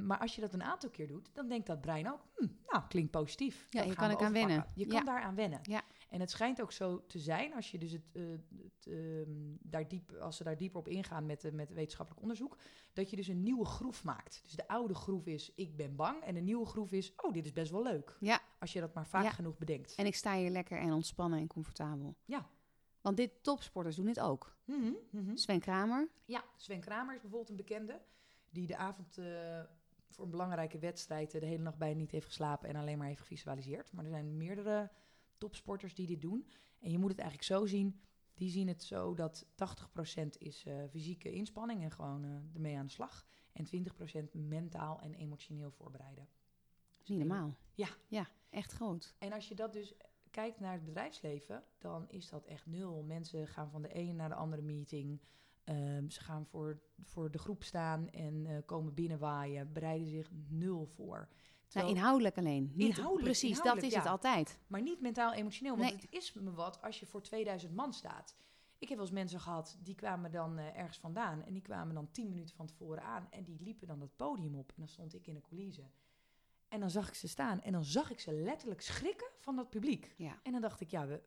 Maar 0.01 0.17
als 0.19 0.35
je 0.35 0.41
dat 0.41 0.53
een 0.53 0.63
aantal 0.63 0.89
keer 0.89 1.07
doet, 1.07 1.29
dan 1.33 1.47
denkt 1.47 1.67
dat 1.67 1.81
brein 1.81 2.11
ook... 2.11 2.21
hm, 2.35 2.47
nou, 2.67 2.83
klinkt 2.87 3.11
positief. 3.11 3.67
Ja, 3.69 3.79
Dat 3.79 3.89
je 3.89 3.95
kan 3.95 4.09
er 4.09 4.17
aan 4.17 4.33
wennen. 4.33 4.65
Je 4.75 4.85
kan 4.85 5.05
daaraan 5.05 5.35
wennen. 5.35 5.59
Ja. 5.63 5.81
En 6.09 6.19
het 6.19 6.29
schijnt 6.31 6.61
ook 6.61 6.71
zo 6.71 7.05
te 7.07 7.19
zijn, 7.19 7.53
als, 7.53 7.71
je 7.71 7.77
dus 7.77 7.91
het, 7.91 8.09
eh, 8.13 8.21
het, 8.63 8.87
ehm, 8.87 9.55
daar 9.59 9.87
diep, 9.87 10.11
als 10.11 10.37
ze 10.37 10.43
daar 10.43 10.57
dieper 10.57 10.79
op 10.79 10.87
ingaan 10.87 11.25
met, 11.25 11.43
eh, 11.43 11.51
met 11.51 11.73
wetenschappelijk 11.73 12.21
onderzoek... 12.21 12.57
dat 12.93 13.09
je 13.09 13.15
dus 13.15 13.27
een 13.27 13.43
nieuwe 13.43 13.65
groef 13.65 14.03
maakt. 14.03 14.39
Dus 14.43 14.55
de 14.55 14.67
oude 14.67 14.93
groef 14.95 15.25
is, 15.25 15.51
ik 15.55 15.75
ben 15.75 15.95
bang. 15.95 16.23
En 16.23 16.33
de 16.33 16.39
nieuwe 16.39 16.65
groef 16.65 16.91
is, 16.91 17.13
oh, 17.15 17.33
dit 17.33 17.45
is 17.45 17.53
best 17.53 17.71
wel 17.71 17.83
leuk. 17.83 18.17
Ja. 18.19 18.41
Als 18.59 18.73
je 18.73 18.79
dat 18.79 18.93
maar 18.93 19.07
vaak 19.07 19.23
Ja. 19.23 19.29
genoeg 19.31 19.57
bedenkt. 19.57 19.95
En 19.95 20.05
ik 20.05 20.15
sta 20.15 20.35
hier 20.35 20.49
lekker 20.49 20.77
en 20.79 20.93
ontspannen 20.93 21.39
en 21.39 21.47
comfortabel. 21.47 22.15
Ja. 22.25 22.49
Want 23.01 23.17
dit 23.17 23.31
topsporters 23.43 23.95
doen 23.95 24.05
dit 24.05 24.19
ook. 24.19 24.55
Mhm, 24.65 24.91
mhm. 25.09 25.35
Sven 25.35 25.59
Kramer, 25.59 26.09
Ja, 26.25 26.43
Sven 26.55 26.79
Kramer 26.79 27.15
is 27.15 27.21
bijvoorbeeld 27.21 27.49
een 27.49 27.55
bekende. 27.55 28.01
Die 28.49 28.67
de 28.67 28.77
avond 28.77 29.17
eh, 29.17 29.25
voor 30.09 30.25
een 30.25 30.31
belangrijke 30.31 30.79
wedstrijd 30.79 31.31
de 31.31 31.45
hele 31.45 31.63
nacht 31.63 31.77
bij 31.77 31.93
niet 31.93 32.11
heeft 32.11 32.25
geslapen 32.25 32.69
en 32.69 32.75
alleen 32.75 32.97
maar 32.97 33.07
heeft 33.07 33.21
gevisualiseerd. 33.21 33.91
Maar 33.93 34.03
er 34.03 34.09
zijn 34.09 34.37
meerdere 34.37 34.89
topsporters 35.37 35.95
die 35.95 36.07
dit 36.07 36.21
doen. 36.21 36.47
En 36.79 36.91
je 36.91 36.97
moet 36.97 37.09
het 37.09 37.19
eigenlijk 37.19 37.49
zo 37.49 37.65
zien. 37.65 37.99
Die 38.33 38.49
zien 38.49 38.67
het 38.67 38.83
zo 38.83 39.13
dat 39.13 39.45
80% 39.45 40.27
is 40.37 40.65
eh, 40.65 40.83
fysieke 40.89 41.31
inspanning 41.31 41.83
en 41.83 41.91
gewoon 41.91 42.23
eh, 42.23 42.31
ermee 42.53 42.77
aan 42.77 42.85
de 42.85 42.91
slag. 42.91 43.25
En 43.53 43.65
20% 43.65 44.31
mentaal 44.31 44.99
en 45.01 45.13
emotioneel 45.13 45.71
voorbereiden. 45.71 46.27
niet 47.05 47.17
normaal. 47.17 47.57
Ja. 47.73 47.87
Ja, 48.07 48.27
echt 48.49 48.71
groot. 48.71 49.15
En 49.17 49.33
als 49.33 49.47
je 49.47 49.55
dat 49.55 49.73
dus 49.73 49.93
kijkt 50.31 50.59
naar 50.59 50.73
het 50.73 50.85
bedrijfsleven, 50.85 51.63
dan 51.77 52.09
is 52.09 52.29
dat 52.29 52.45
echt 52.45 52.65
nul. 52.65 53.03
Mensen 53.03 53.47
gaan 53.47 53.69
van 53.69 53.81
de 53.81 53.93
ene 53.93 54.13
naar 54.13 54.29
de 54.29 54.35
andere 54.35 54.61
meeting. 54.61 55.21
Ehm, 55.63 56.09
ze 56.09 56.21
gaan 56.21 56.45
voor, 56.45 56.81
voor 57.03 57.31
de 57.31 57.37
groep 57.37 57.63
staan 57.63 58.09
en 58.09 58.45
eh, 58.45 58.57
komen 58.65 58.93
binnenwaaien, 58.93 59.73
bereiden 59.73 60.07
zich 60.07 60.31
nul 60.49 60.85
voor. 60.85 61.29
Nou, 61.73 61.89
inhoudelijk 61.89 62.37
alleen. 62.37 62.71
Niet, 62.73 62.87
Inhoudelijk, 62.87 63.23
precies, 63.23 63.61
dat 63.61 63.83
is 63.83 63.95
het 63.95 64.05
altijd. 64.05 64.59
maar 64.67 64.81
niet 64.81 65.01
mentaal 65.01 65.33
emotioneel, 65.33 65.77
want 65.77 65.89
Nee. 65.91 65.99
het 66.01 66.11
is 66.11 66.33
me 66.33 66.51
wat 66.53 66.81
als 66.81 66.99
je 66.99 67.05
voor 67.05 67.21
2000 67.21 67.75
man 67.75 67.93
staat. 67.93 68.35
Ik 68.79 68.87
heb 68.89 68.97
wel 68.97 69.07
eens 69.07 69.15
mensen 69.15 69.39
gehad, 69.39 69.77
die 69.83 69.95
kwamen 69.95 70.31
dan 70.31 70.57
eh, 70.57 70.77
ergens 70.77 70.97
vandaan 70.97 71.43
en 71.43 71.53
die 71.53 71.61
kwamen 71.61 71.95
dan 71.95 72.11
10 72.11 72.29
minuten 72.29 72.55
van 72.55 72.65
tevoren 72.65 73.03
aan 73.03 73.27
en 73.31 73.43
die 73.43 73.61
liepen 73.61 73.87
dan 73.87 74.01
het 74.01 74.15
podium 74.15 74.55
op. 74.55 74.69
En 74.69 74.75
dan 74.77 74.87
stond 74.87 75.13
ik 75.13 75.27
in 75.27 75.33
de 75.33 75.41
coulisse. 75.41 75.83
En 76.67 76.79
dan 76.79 76.89
zag 76.89 77.07
ik 77.07 77.13
ze 77.13 77.27
staan 77.27 77.61
en 77.61 77.71
dan 77.71 77.83
zag 77.83 78.11
ik 78.11 78.19
ze 78.19 78.31
letterlijk 78.33 78.81
schrikken 78.81 79.27
van 79.39 79.55
dat 79.55 79.69
publiek. 79.69 80.13
Ja. 80.17 80.39
En 80.43 80.51
dan 80.51 80.61
dacht 80.61 80.81
ik, 80.81 80.89
ja, 80.89 81.07
we, 81.07 81.21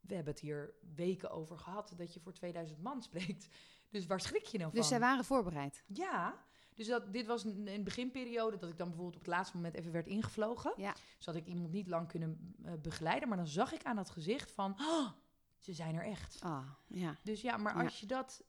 we 0.00 0.14
hebben 0.14 0.32
het 0.32 0.42
hier 0.42 0.74
weken 0.94 1.30
over 1.30 1.58
gehad 1.58 1.92
dat 1.96 2.14
je 2.14 2.20
voor 2.20 2.32
2000 2.32 2.82
man 2.82 3.02
spreekt. 3.02 3.48
Dus 3.90 4.06
waar 4.06 4.20
schrik 4.20 4.44
je 4.44 4.58
nou 4.58 4.70
van? 4.70 4.78
Dus 4.80 4.88
zij 4.88 5.00
waren 5.00 5.24
voorbereid. 5.24 5.84
Ja, 5.86 6.44
dus 6.74 6.86
dat, 6.86 7.12
dit 7.12 7.26
was 7.26 7.44
een, 7.44 7.66
een 7.68 7.84
beginperiode 7.84 8.56
dat 8.56 8.68
ik 8.68 8.78
dan 8.78 8.86
bijvoorbeeld 8.88 9.16
op 9.18 9.24
het 9.24 9.34
laatste 9.34 9.56
moment 9.56 9.74
even 9.74 9.92
werd 9.92 10.06
ingevlogen. 10.06 10.72
Ja. 10.76 10.94
Dus 11.16 11.26
had 11.26 11.34
ik 11.34 11.46
iemand 11.46 11.72
niet 11.72 11.86
lang 11.88 12.08
kunnen 12.08 12.54
eh, 12.64 12.72
begeleiden. 12.82 13.28
Maar 13.28 13.38
dan 13.38 13.46
zag 13.46 13.72
ik 13.72 13.82
aan 13.82 13.96
dat 13.96 14.10
gezicht 14.10 14.52
van, 14.52 14.74
"Oh, 14.80 15.08
ze 15.58 15.72
zijn 15.72 15.94
er 15.94 16.04
echt. 16.04 16.38
Ah, 16.42 16.70
ja. 16.86 17.16
Dus 17.22 17.40
ja, 17.40 17.56
maar 17.56 17.76
Ja. 17.76 17.84
als 17.84 18.00
je 18.00 18.06
dat... 18.06 18.42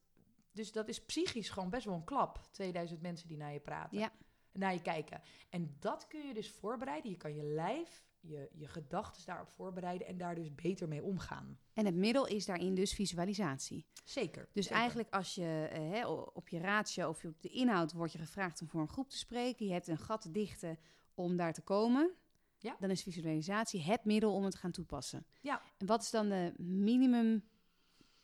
Dus 0.52 0.72
dat 0.72 0.88
is 0.88 1.06
psychisch 1.06 1.50
gewoon 1.50 1.70
best 1.70 1.86
wel 1.86 1.96
een 1.96 2.04
klap. 2.04 2.40
2000 2.52 3.02
mensen 3.02 3.28
die 3.28 3.38
naar 3.38 3.54
je 3.54 3.60
praten. 3.60 3.98
Ja. 4.00 4.12
Naar 4.52 4.74
je 4.74 4.82
kijken. 4.82 5.22
En 5.50 5.76
dat 5.80 6.08
kun 6.08 6.28
je 6.28 6.34
dus 6.34 6.50
voorbereiden. 6.52 7.12
Je 7.12 7.18
kan 7.18 7.36
je 7.36 7.44
lijf, 7.44 8.04
je, 8.26 8.50
je 8.54 8.68
gedachten 8.68 9.26
daarop 9.26 9.50
voorbereiden. 9.50 10.08
En 10.08 10.18
daar 10.18 10.36
dus 10.36 10.56
beter 10.56 10.88
mee 10.88 11.04
omgaan. 11.04 11.58
En 11.74 11.86
het 11.86 11.96
middel 11.96 12.28
is 12.28 12.46
daarin 12.46 12.76
dus 12.76 12.94
visualisatie. 12.94 13.86
Zeker. 14.04 14.48
Dus 14.52 14.64
zeker. 14.64 14.80
eigenlijk 14.80 15.14
als 15.14 15.36
je 15.36 15.68
eh, 15.72 15.92
hè, 15.92 16.08
op 16.08 16.50
je 16.50 16.60
ratio 16.60 17.10
of 17.10 17.22
je 17.22 17.28
op 17.28 17.42
de 17.42 17.50
inhoud 17.50 17.92
wordt 17.94 18.12
je 18.12 18.18
gevraagd 18.18 18.62
om 18.62 18.68
voor 18.70 18.82
een 18.82 18.88
groep 18.90 19.10
te 19.10 19.18
spreken, 19.18 19.66
je 19.66 19.72
hebt 19.72 19.88
een 19.88 19.98
gat 19.98 20.22
te 20.22 20.32
dichten 20.32 20.78
om 21.14 21.36
daar 21.38 21.54
te 21.54 21.62
komen, 21.62 22.12
Ja. 22.58 22.76
dan 22.80 22.90
is 22.90 23.04
visualisatie 23.04 23.82
het 23.82 24.06
middel 24.06 24.34
om 24.34 24.44
het 24.44 24.52
te 24.52 24.58
gaan 24.58 24.72
toepassen. 24.72 25.26
Ja. 25.42 25.62
En 25.78 25.86
wat 25.86 26.02
is 26.02 26.10
dan 26.10 26.30
de 26.30 26.54
minimum 26.58 27.44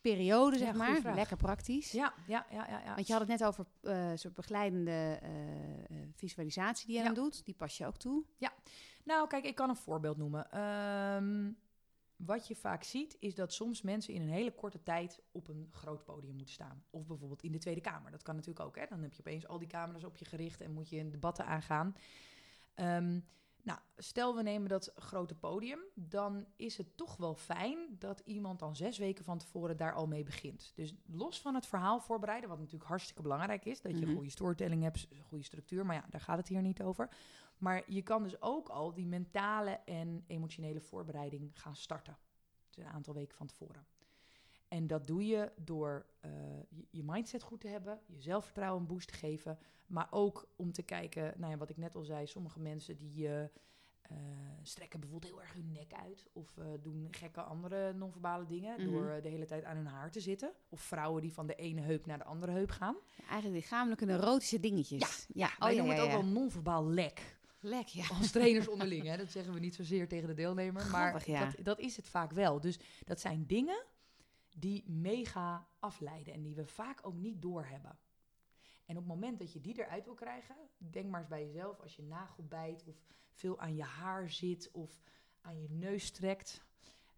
periode, 0.01 0.57
Ja, 0.57 0.65
zeg 0.65 0.75
maar? 0.75 0.99
vraag. 1.01 1.15
Lekker 1.15 1.37
praktisch. 1.37 1.91
Ja, 1.91 2.13
ja, 2.27 2.45
ja, 2.51 2.67
ja. 2.69 2.81
ja. 2.83 2.95
Want 2.95 3.07
je 3.07 3.13
had 3.13 3.21
het 3.21 3.31
net 3.39 3.43
over 3.43 3.65
eh 3.81 4.11
soort 4.15 4.33
begeleidende 4.33 5.19
eh, 5.21 5.29
visualisatie 6.15 6.85
die 6.87 6.95
je 6.95 7.01
Ja. 7.01 7.05
dan 7.13 7.23
doet. 7.23 7.45
Die 7.45 7.53
pas 7.53 7.77
je 7.77 7.85
ook 7.85 7.97
toe. 7.97 8.23
Nou, 9.09 9.27
kijk, 9.27 9.45
ik 9.45 9.55
kan 9.55 9.69
een 9.69 9.75
voorbeeld 9.75 10.17
noemen. 10.17 10.51
Ehm, 10.51 11.51
wat 12.15 12.47
je 12.47 12.55
vaak 12.55 12.83
ziet, 12.83 13.17
is 13.19 13.35
dat 13.35 13.53
soms 13.53 13.81
mensen 13.81 14.13
in 14.13 14.21
een 14.21 14.29
hele 14.29 14.51
korte 14.55 14.83
tijd 14.83 15.21
op 15.31 15.47
een 15.47 15.67
groot 15.71 16.03
podium 16.05 16.35
moeten 16.35 16.53
staan. 16.53 16.83
Of 16.89 17.05
bijvoorbeeld 17.05 17.43
in 17.43 17.51
de 17.51 17.57
Tweede 17.57 17.81
Kamer. 17.81 18.11
Dat 18.11 18.23
kan 18.23 18.35
natuurlijk 18.35 18.65
ook. 18.65 18.75
Hè? 18.75 18.85
Dan 18.89 19.01
heb 19.01 19.13
je 19.13 19.19
opeens 19.19 19.47
al 19.47 19.59
die 19.59 19.67
camera's 19.67 20.03
op 20.03 20.17
je 20.17 20.25
gericht 20.25 20.61
en 20.61 20.71
moet 20.71 20.89
je 20.89 20.97
in 20.97 21.09
debatten 21.09 21.45
aangaan. 21.45 21.95
Ehm, 22.73 23.19
nou, 23.61 23.79
stel 23.97 24.35
we 24.35 24.41
nemen 24.43 24.69
dat 24.69 24.91
grote 24.95 25.35
podium, 25.35 25.79
dan 25.95 26.45
is 26.55 26.77
het 26.77 26.97
toch 26.97 27.17
wel 27.17 27.35
fijn 27.35 27.77
dat 27.99 28.21
iemand 28.25 28.59
dan 28.59 28.75
zes 28.75 28.97
weken 28.97 29.23
van 29.23 29.37
tevoren 29.37 29.77
daar 29.77 29.93
al 29.93 30.07
mee 30.07 30.23
begint. 30.23 30.71
Dus 30.75 30.93
los 31.05 31.41
van 31.41 31.55
het 31.55 31.65
verhaal 31.65 31.99
voorbereiden, 31.99 32.49
wat 32.49 32.57
natuurlijk 32.59 32.89
hartstikke 32.89 33.21
belangrijk 33.21 33.65
is, 33.65 33.81
dat 33.81 33.91
je 33.91 33.97
Mhm. 33.97 34.07
een 34.09 34.15
goede 34.15 34.29
storytelling 34.29 34.83
hebt, 34.83 35.07
een 35.11 35.23
goede 35.23 35.43
structuur, 35.43 35.85
maar 35.85 35.95
ja, 35.95 36.05
daar 36.09 36.21
gaat 36.21 36.37
het 36.37 36.47
hier 36.47 36.61
niet 36.61 36.81
over. 36.81 37.09
Maar 37.59 37.83
je 37.87 38.01
kan 38.01 38.23
dus 38.23 38.41
ook 38.41 38.69
al 38.69 38.93
die 38.93 39.07
mentale 39.07 39.79
en 39.85 40.23
emotionele 40.27 40.81
voorbereiding 40.81 41.61
gaan 41.61 41.75
starten. 41.75 42.17
Dus 42.69 42.83
een 42.83 42.91
aantal 42.91 43.13
weken 43.13 43.37
van 43.37 43.47
tevoren. 43.47 43.85
En 44.67 44.87
dat 44.87 45.07
doe 45.07 45.25
je 45.25 45.51
door 45.55 46.05
uh, 46.25 46.31
je, 46.89 47.03
mindset 47.03 47.43
goed 47.43 47.61
te 47.61 47.67
hebben, 47.67 47.99
je 48.05 48.21
zelfvertrouwen 48.21 48.81
een 48.81 48.87
boost 48.87 49.07
te 49.07 49.13
geven. 49.13 49.59
Maar 49.87 50.07
ook 50.09 50.47
om 50.55 50.71
te 50.71 50.83
kijken, 50.83 51.33
nou 51.37 51.51
ja, 51.51 51.57
wat 51.57 51.69
ik 51.69 51.77
net 51.77 51.95
al 51.95 52.03
zei, 52.03 52.27
sommige 52.27 52.59
mensen 52.59 52.97
die 52.97 53.27
uh, 53.27 53.43
strekken 54.61 54.99
bijvoorbeeld 54.99 55.31
heel 55.31 55.41
erg 55.41 55.53
hun 55.53 55.71
nek 55.71 55.93
uit. 55.93 56.27
Of 56.33 56.59
doen 56.81 57.07
gekke 57.11 57.41
andere 57.41 57.93
non-verbale 57.93 58.45
dingen 58.45 58.81
Mhm. 58.81 58.91
door 58.91 59.19
de 59.21 59.29
hele 59.29 59.45
tijd 59.45 59.63
aan 59.63 59.75
hun 59.75 59.85
haar 59.87 60.11
te 60.11 60.19
zitten. 60.19 60.51
Of 60.69 60.81
vrouwen 60.81 61.21
die 61.21 61.33
van 61.33 61.47
de 61.47 61.55
ene 61.55 61.81
heup 61.81 62.05
naar 62.05 62.17
de 62.17 62.23
andere 62.23 62.51
heup 62.51 62.69
gaan. 62.69 62.95
Ja, 63.17 63.23
eigenlijk 63.27 63.61
lichamelijke 63.61 64.05
neurotische 64.05 64.59
dingetjes. 64.59 65.25
Ja, 65.33 65.49
ja. 65.59 65.67
Oh, 65.67 65.71
ja, 65.71 65.77
noemen 65.77 65.95
ja, 65.95 66.01
het 66.01 66.13
ook 66.13 66.21
wel 66.21 66.31
non-verbaal 66.31 66.87
lek. 66.87 67.37
Lek, 67.59 67.87
ja. 67.87 68.07
Als 68.07 68.31
trainers 68.31 68.67
onderling, 68.67 69.05
hè. 69.05 69.17
dat 69.17 69.31
zeggen 69.31 69.53
we 69.53 69.59
niet 69.59 69.75
zozeer 69.75 70.07
tegen 70.07 70.27
de 70.27 70.33
deelnemer. 70.33 70.89
Maar 70.89 71.29
ja. 71.29 71.45
dat, 71.45 71.65
dat 71.65 71.79
is 71.79 71.95
het 71.97 72.07
vaak 72.09 72.31
wel. 72.31 72.59
Dus 72.59 72.79
dat 73.05 73.19
zijn 73.19 73.45
dingen 73.45 73.83
die 74.55 74.83
mega 74.89 75.67
afleiden 75.79 76.33
en 76.33 76.41
die 76.41 76.55
we 76.55 76.65
vaak 76.65 76.99
ook 77.01 77.15
niet 77.15 77.41
doorhebben. 77.41 77.97
En 78.85 78.97
op 78.97 79.03
het 79.03 79.13
moment 79.13 79.39
dat 79.39 79.53
je 79.53 79.61
die 79.61 79.79
eruit 79.79 80.05
wil 80.05 80.13
krijgen, 80.13 80.55
denk 80.77 81.09
maar 81.09 81.19
eens 81.19 81.29
bij 81.29 81.45
jezelf, 81.45 81.79
als 81.79 81.95
je 81.95 82.03
nagel 82.03 82.43
bijt 82.47 82.83
of 82.87 82.95
veel 83.31 83.59
aan 83.59 83.75
je 83.75 83.83
haar 83.83 84.29
zit 84.29 84.69
of 84.71 85.01
aan 85.41 85.61
je 85.61 85.69
neus 85.69 86.11
trekt. 86.11 86.63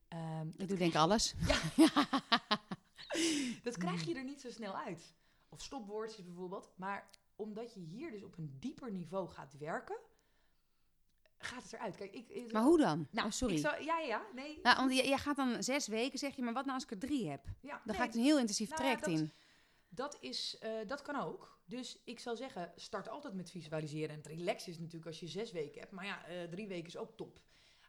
ehm, 0.08 0.48
Ik 0.58 0.68
doe 0.68 0.78
denk 0.78 0.96
alles. 0.96 1.36
dat 3.64 3.78
krijg 3.78 4.04
je 4.06 4.16
er 4.16 4.24
niet 4.24 4.42
zo 4.42 4.50
snel 4.50 4.78
uit. 4.78 5.14
Of 5.50 5.62
stopwoordjes 5.62 6.26
bijvoorbeeld. 6.26 6.72
Maar 6.76 7.10
omdat 7.36 7.74
je 7.74 7.80
hier 7.80 8.12
dus 8.12 8.24
op 8.24 8.38
een 8.38 8.56
dieper 8.60 8.92
niveau 8.92 9.30
gaat 9.30 9.58
werken, 9.58 9.98
gaat 11.46 11.64
het 11.64 11.74
eruit. 11.74 11.96
Kijk, 11.96 12.14
ik, 12.14 12.30
ik- 12.30 12.52
Maar 12.52 12.64
hoe 12.64 12.78
dan? 12.78 13.08
nou, 13.12 13.28
oh, 13.28 13.34
sorry. 13.34 13.56
Ik 13.56 13.82
ja, 13.82 14.00
ja, 14.00 14.22
nee. 14.36 14.60
Nou, 14.64 14.78
want 14.78 14.96
jij 14.96 15.18
gaat 15.18 15.36
dan 15.36 15.64
zes 15.64 15.88
weken, 15.88 16.20
zeg 16.20 16.36
je, 16.36 16.42
maar 16.42 16.54
wat 16.54 16.64
nou 16.66 16.76
als 16.76 16.84
ik 16.84 16.92
er 16.92 17.00
drie 17.00 17.30
heb? 17.30 17.46
ja, 17.62 17.70
Dan 17.72 17.82
nee, 17.86 17.96
ga 17.96 18.04
ik 18.04 18.14
een 18.14 18.22
heel 18.24 18.40
intensief 18.40 18.70
Nou, 18.70 18.82
traject 18.82 19.06
dat- 19.06 19.14
in. 19.14 19.32
Dat, 19.94 20.18
is, 20.20 20.58
eh, 20.60 20.72
dat 20.88 21.02
kan 21.02 21.16
ook. 21.22 21.60
Dus 21.66 22.02
ik 22.06 22.20
zou 22.20 22.36
zeggen, 22.36 22.72
start 22.76 23.10
altijd 23.10 23.34
met 23.34 23.52
visualiseren. 23.52 24.10
En 24.10 24.16
het 24.18 24.28
relax 24.28 24.68
is 24.68 24.78
natuurlijk 24.78 25.06
als 25.06 25.20
je 25.20 25.28
zes 25.28 25.52
weken 25.52 25.80
hebt. 25.80 25.92
Maar 25.92 26.06
ja, 26.06 26.26
eh, 26.26 26.44
drie 26.44 26.68
weken 26.68 26.88
is 26.88 26.98
ook 26.98 27.18
top. 27.18 27.42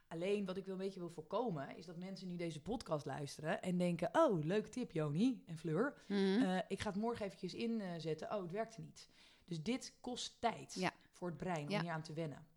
Alleen 0.07 0.45
wat 0.45 0.57
ik 0.57 0.65
wel 0.65 0.73
een 0.75 0.81
beetje 0.81 0.99
wil 0.99 1.09
voorkomen, 1.09 1.77
is 1.77 1.85
dat 1.85 1.97
mensen 1.97 2.27
nu 2.27 2.35
deze 2.35 2.61
podcast 2.61 3.05
luisteren 3.05 3.61
en 3.61 3.77
denken: 3.77 4.09
Oh, 4.11 4.43
leuke 4.43 4.69
tip, 4.69 4.91
Joni 4.91 5.43
en 5.45 5.57
Fleur. 5.57 6.03
Mhm. 6.07 6.19
Eh, 6.43 6.57
ik 6.67 6.79
ga 6.79 6.89
het 6.89 6.99
morgen 6.99 7.25
eventjes 7.25 7.53
inzetten. 7.53 8.33
Oh, 8.33 8.41
het 8.41 8.51
werkte 8.51 8.81
niet. 8.81 9.09
Dus 9.45 9.61
dit 9.63 9.93
kost 10.01 10.41
tijd 10.41 10.73
Ja. 10.73 10.91
voor 11.11 11.27
het 11.27 11.37
brein 11.37 11.69
Ja. 11.69 11.75
om 11.77 11.83
hier 11.83 11.91
aan 11.91 12.01
te 12.01 12.13
wennen. 12.13 12.47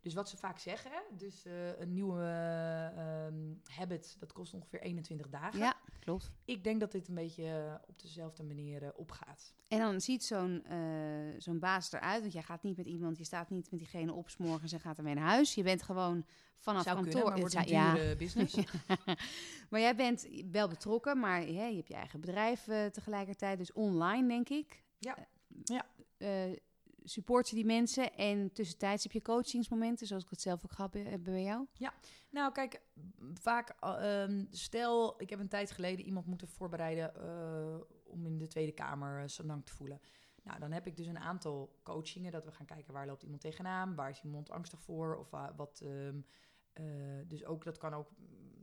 Dus 0.00 0.14
wat 0.14 0.28
ze 0.28 0.36
vaak 0.36 0.58
zeggen, 0.58 1.02
dus 1.16 1.44
eh, 1.44 1.78
een 1.78 1.92
nieuwe 1.92 2.22
eh, 2.22 3.26
ehm, 3.26 3.54
habit, 3.64 4.16
dat 4.18 4.32
kost 4.32 4.54
ongeveer 4.54 4.80
21 4.80 5.28
dagen. 5.28 5.58
ja, 5.58 5.76
klopt. 5.98 6.30
Ik 6.44 6.64
denk 6.64 6.80
dat 6.80 6.92
dit 6.92 7.08
een 7.08 7.14
beetje 7.14 7.44
eh, 7.44 7.74
op 7.86 8.00
dezelfde 8.02 8.42
manier 8.42 8.92
opgaat. 8.94 9.54
En 9.68 9.78
dan 9.78 10.00
ziet 10.00 10.24
zo'n 10.24 10.64
zo'n 11.38 11.58
baas 11.58 11.92
eruit, 11.92 12.20
want 12.20 12.32
jij 12.32 12.42
gaat 12.42 12.62
niet 12.62 12.76
met 12.76 12.86
iemand, 12.86 13.18
je 13.18 13.24
staat 13.24 13.50
niet 13.50 13.70
met 13.70 13.80
diegene 13.80 14.12
op 14.12 14.28
morgens 14.38 14.72
en 14.72 14.80
gaat 14.80 14.98
ermee 14.98 15.14
naar 15.14 15.28
huis. 15.28 15.54
Je 15.54 15.62
bent 15.62 15.82
gewoon 15.82 16.24
vanaf 16.58 16.82
Zou 16.82 16.94
kantoor. 16.94 17.12
kunnen, 17.12 17.30
maar 17.30 17.40
wordt 17.40 17.70
een 17.70 17.94
dure 17.94 18.16
business. 18.24 18.56
maar 19.70 19.80
jij 19.80 19.96
bent 19.96 20.28
wel 20.50 20.68
betrokken, 20.68 21.18
maar 21.18 21.40
hè, 21.40 21.66
je 21.66 21.76
hebt 21.76 21.88
je 21.88 21.94
eigen 21.94 22.20
bedrijf 22.20 22.64
tegelijkertijd, 22.92 23.58
dus 23.58 23.72
online 23.72 24.28
denk 24.28 24.48
ik. 24.48 24.82
Ja. 24.98 25.16
Ja. 25.64 25.86
Support 27.04 27.48
je 27.48 27.54
die 27.54 27.64
mensen 27.64 28.14
en 28.14 28.52
tussentijds 28.52 29.02
heb 29.02 29.12
je 29.12 29.22
coachingsmomenten, 29.22 30.06
zoals 30.06 30.24
ik 30.24 30.30
het 30.30 30.40
zelf 30.40 30.64
ook 30.64 30.72
gehad 30.72 30.94
heb 30.94 31.24
bij 31.24 31.42
jou. 31.42 31.66
Nou, 32.30 32.52
kijk, 32.52 32.80
vaak, 33.34 33.68
ehm, 33.80 34.44
stel, 34.50 35.20
ik 35.20 35.30
heb 35.30 35.38
een 35.38 35.48
tijd 35.48 35.70
geleden 35.70 36.04
iemand 36.04 36.26
moeten 36.26 36.48
voorbereiden 36.48 37.14
eh, 37.14 37.80
om 38.04 38.26
in 38.26 38.38
de 38.38 38.46
Tweede 38.46 38.72
Kamer 38.72 39.30
Sanang 39.30 39.66
te 39.66 39.72
voelen. 39.72 40.00
Nou, 40.42 40.58
dan 40.58 40.72
heb 40.72 40.86
ik 40.86 40.96
dus 40.96 41.06
een 41.06 41.18
aantal 41.18 41.78
coachingen, 41.82 42.32
dat 42.32 42.44
we 42.44 42.52
gaan 42.52 42.66
kijken 42.66 42.92
waar 42.92 43.06
loopt 43.06 43.22
iemand 43.22 43.40
tegenaan, 43.40 43.94
waar 43.94 44.10
is 44.10 44.22
iemand 44.22 44.50
angstig 44.50 44.80
voor, 44.82 45.16
of 45.16 45.30
wa- 45.30 45.54
wat... 45.54 45.80
ehm, 45.84 46.20
eh, 46.72 46.84
dus 47.26 47.44
ook, 47.44 47.64
dat 47.64 47.78
kan 47.78 47.94
ook 47.94 48.10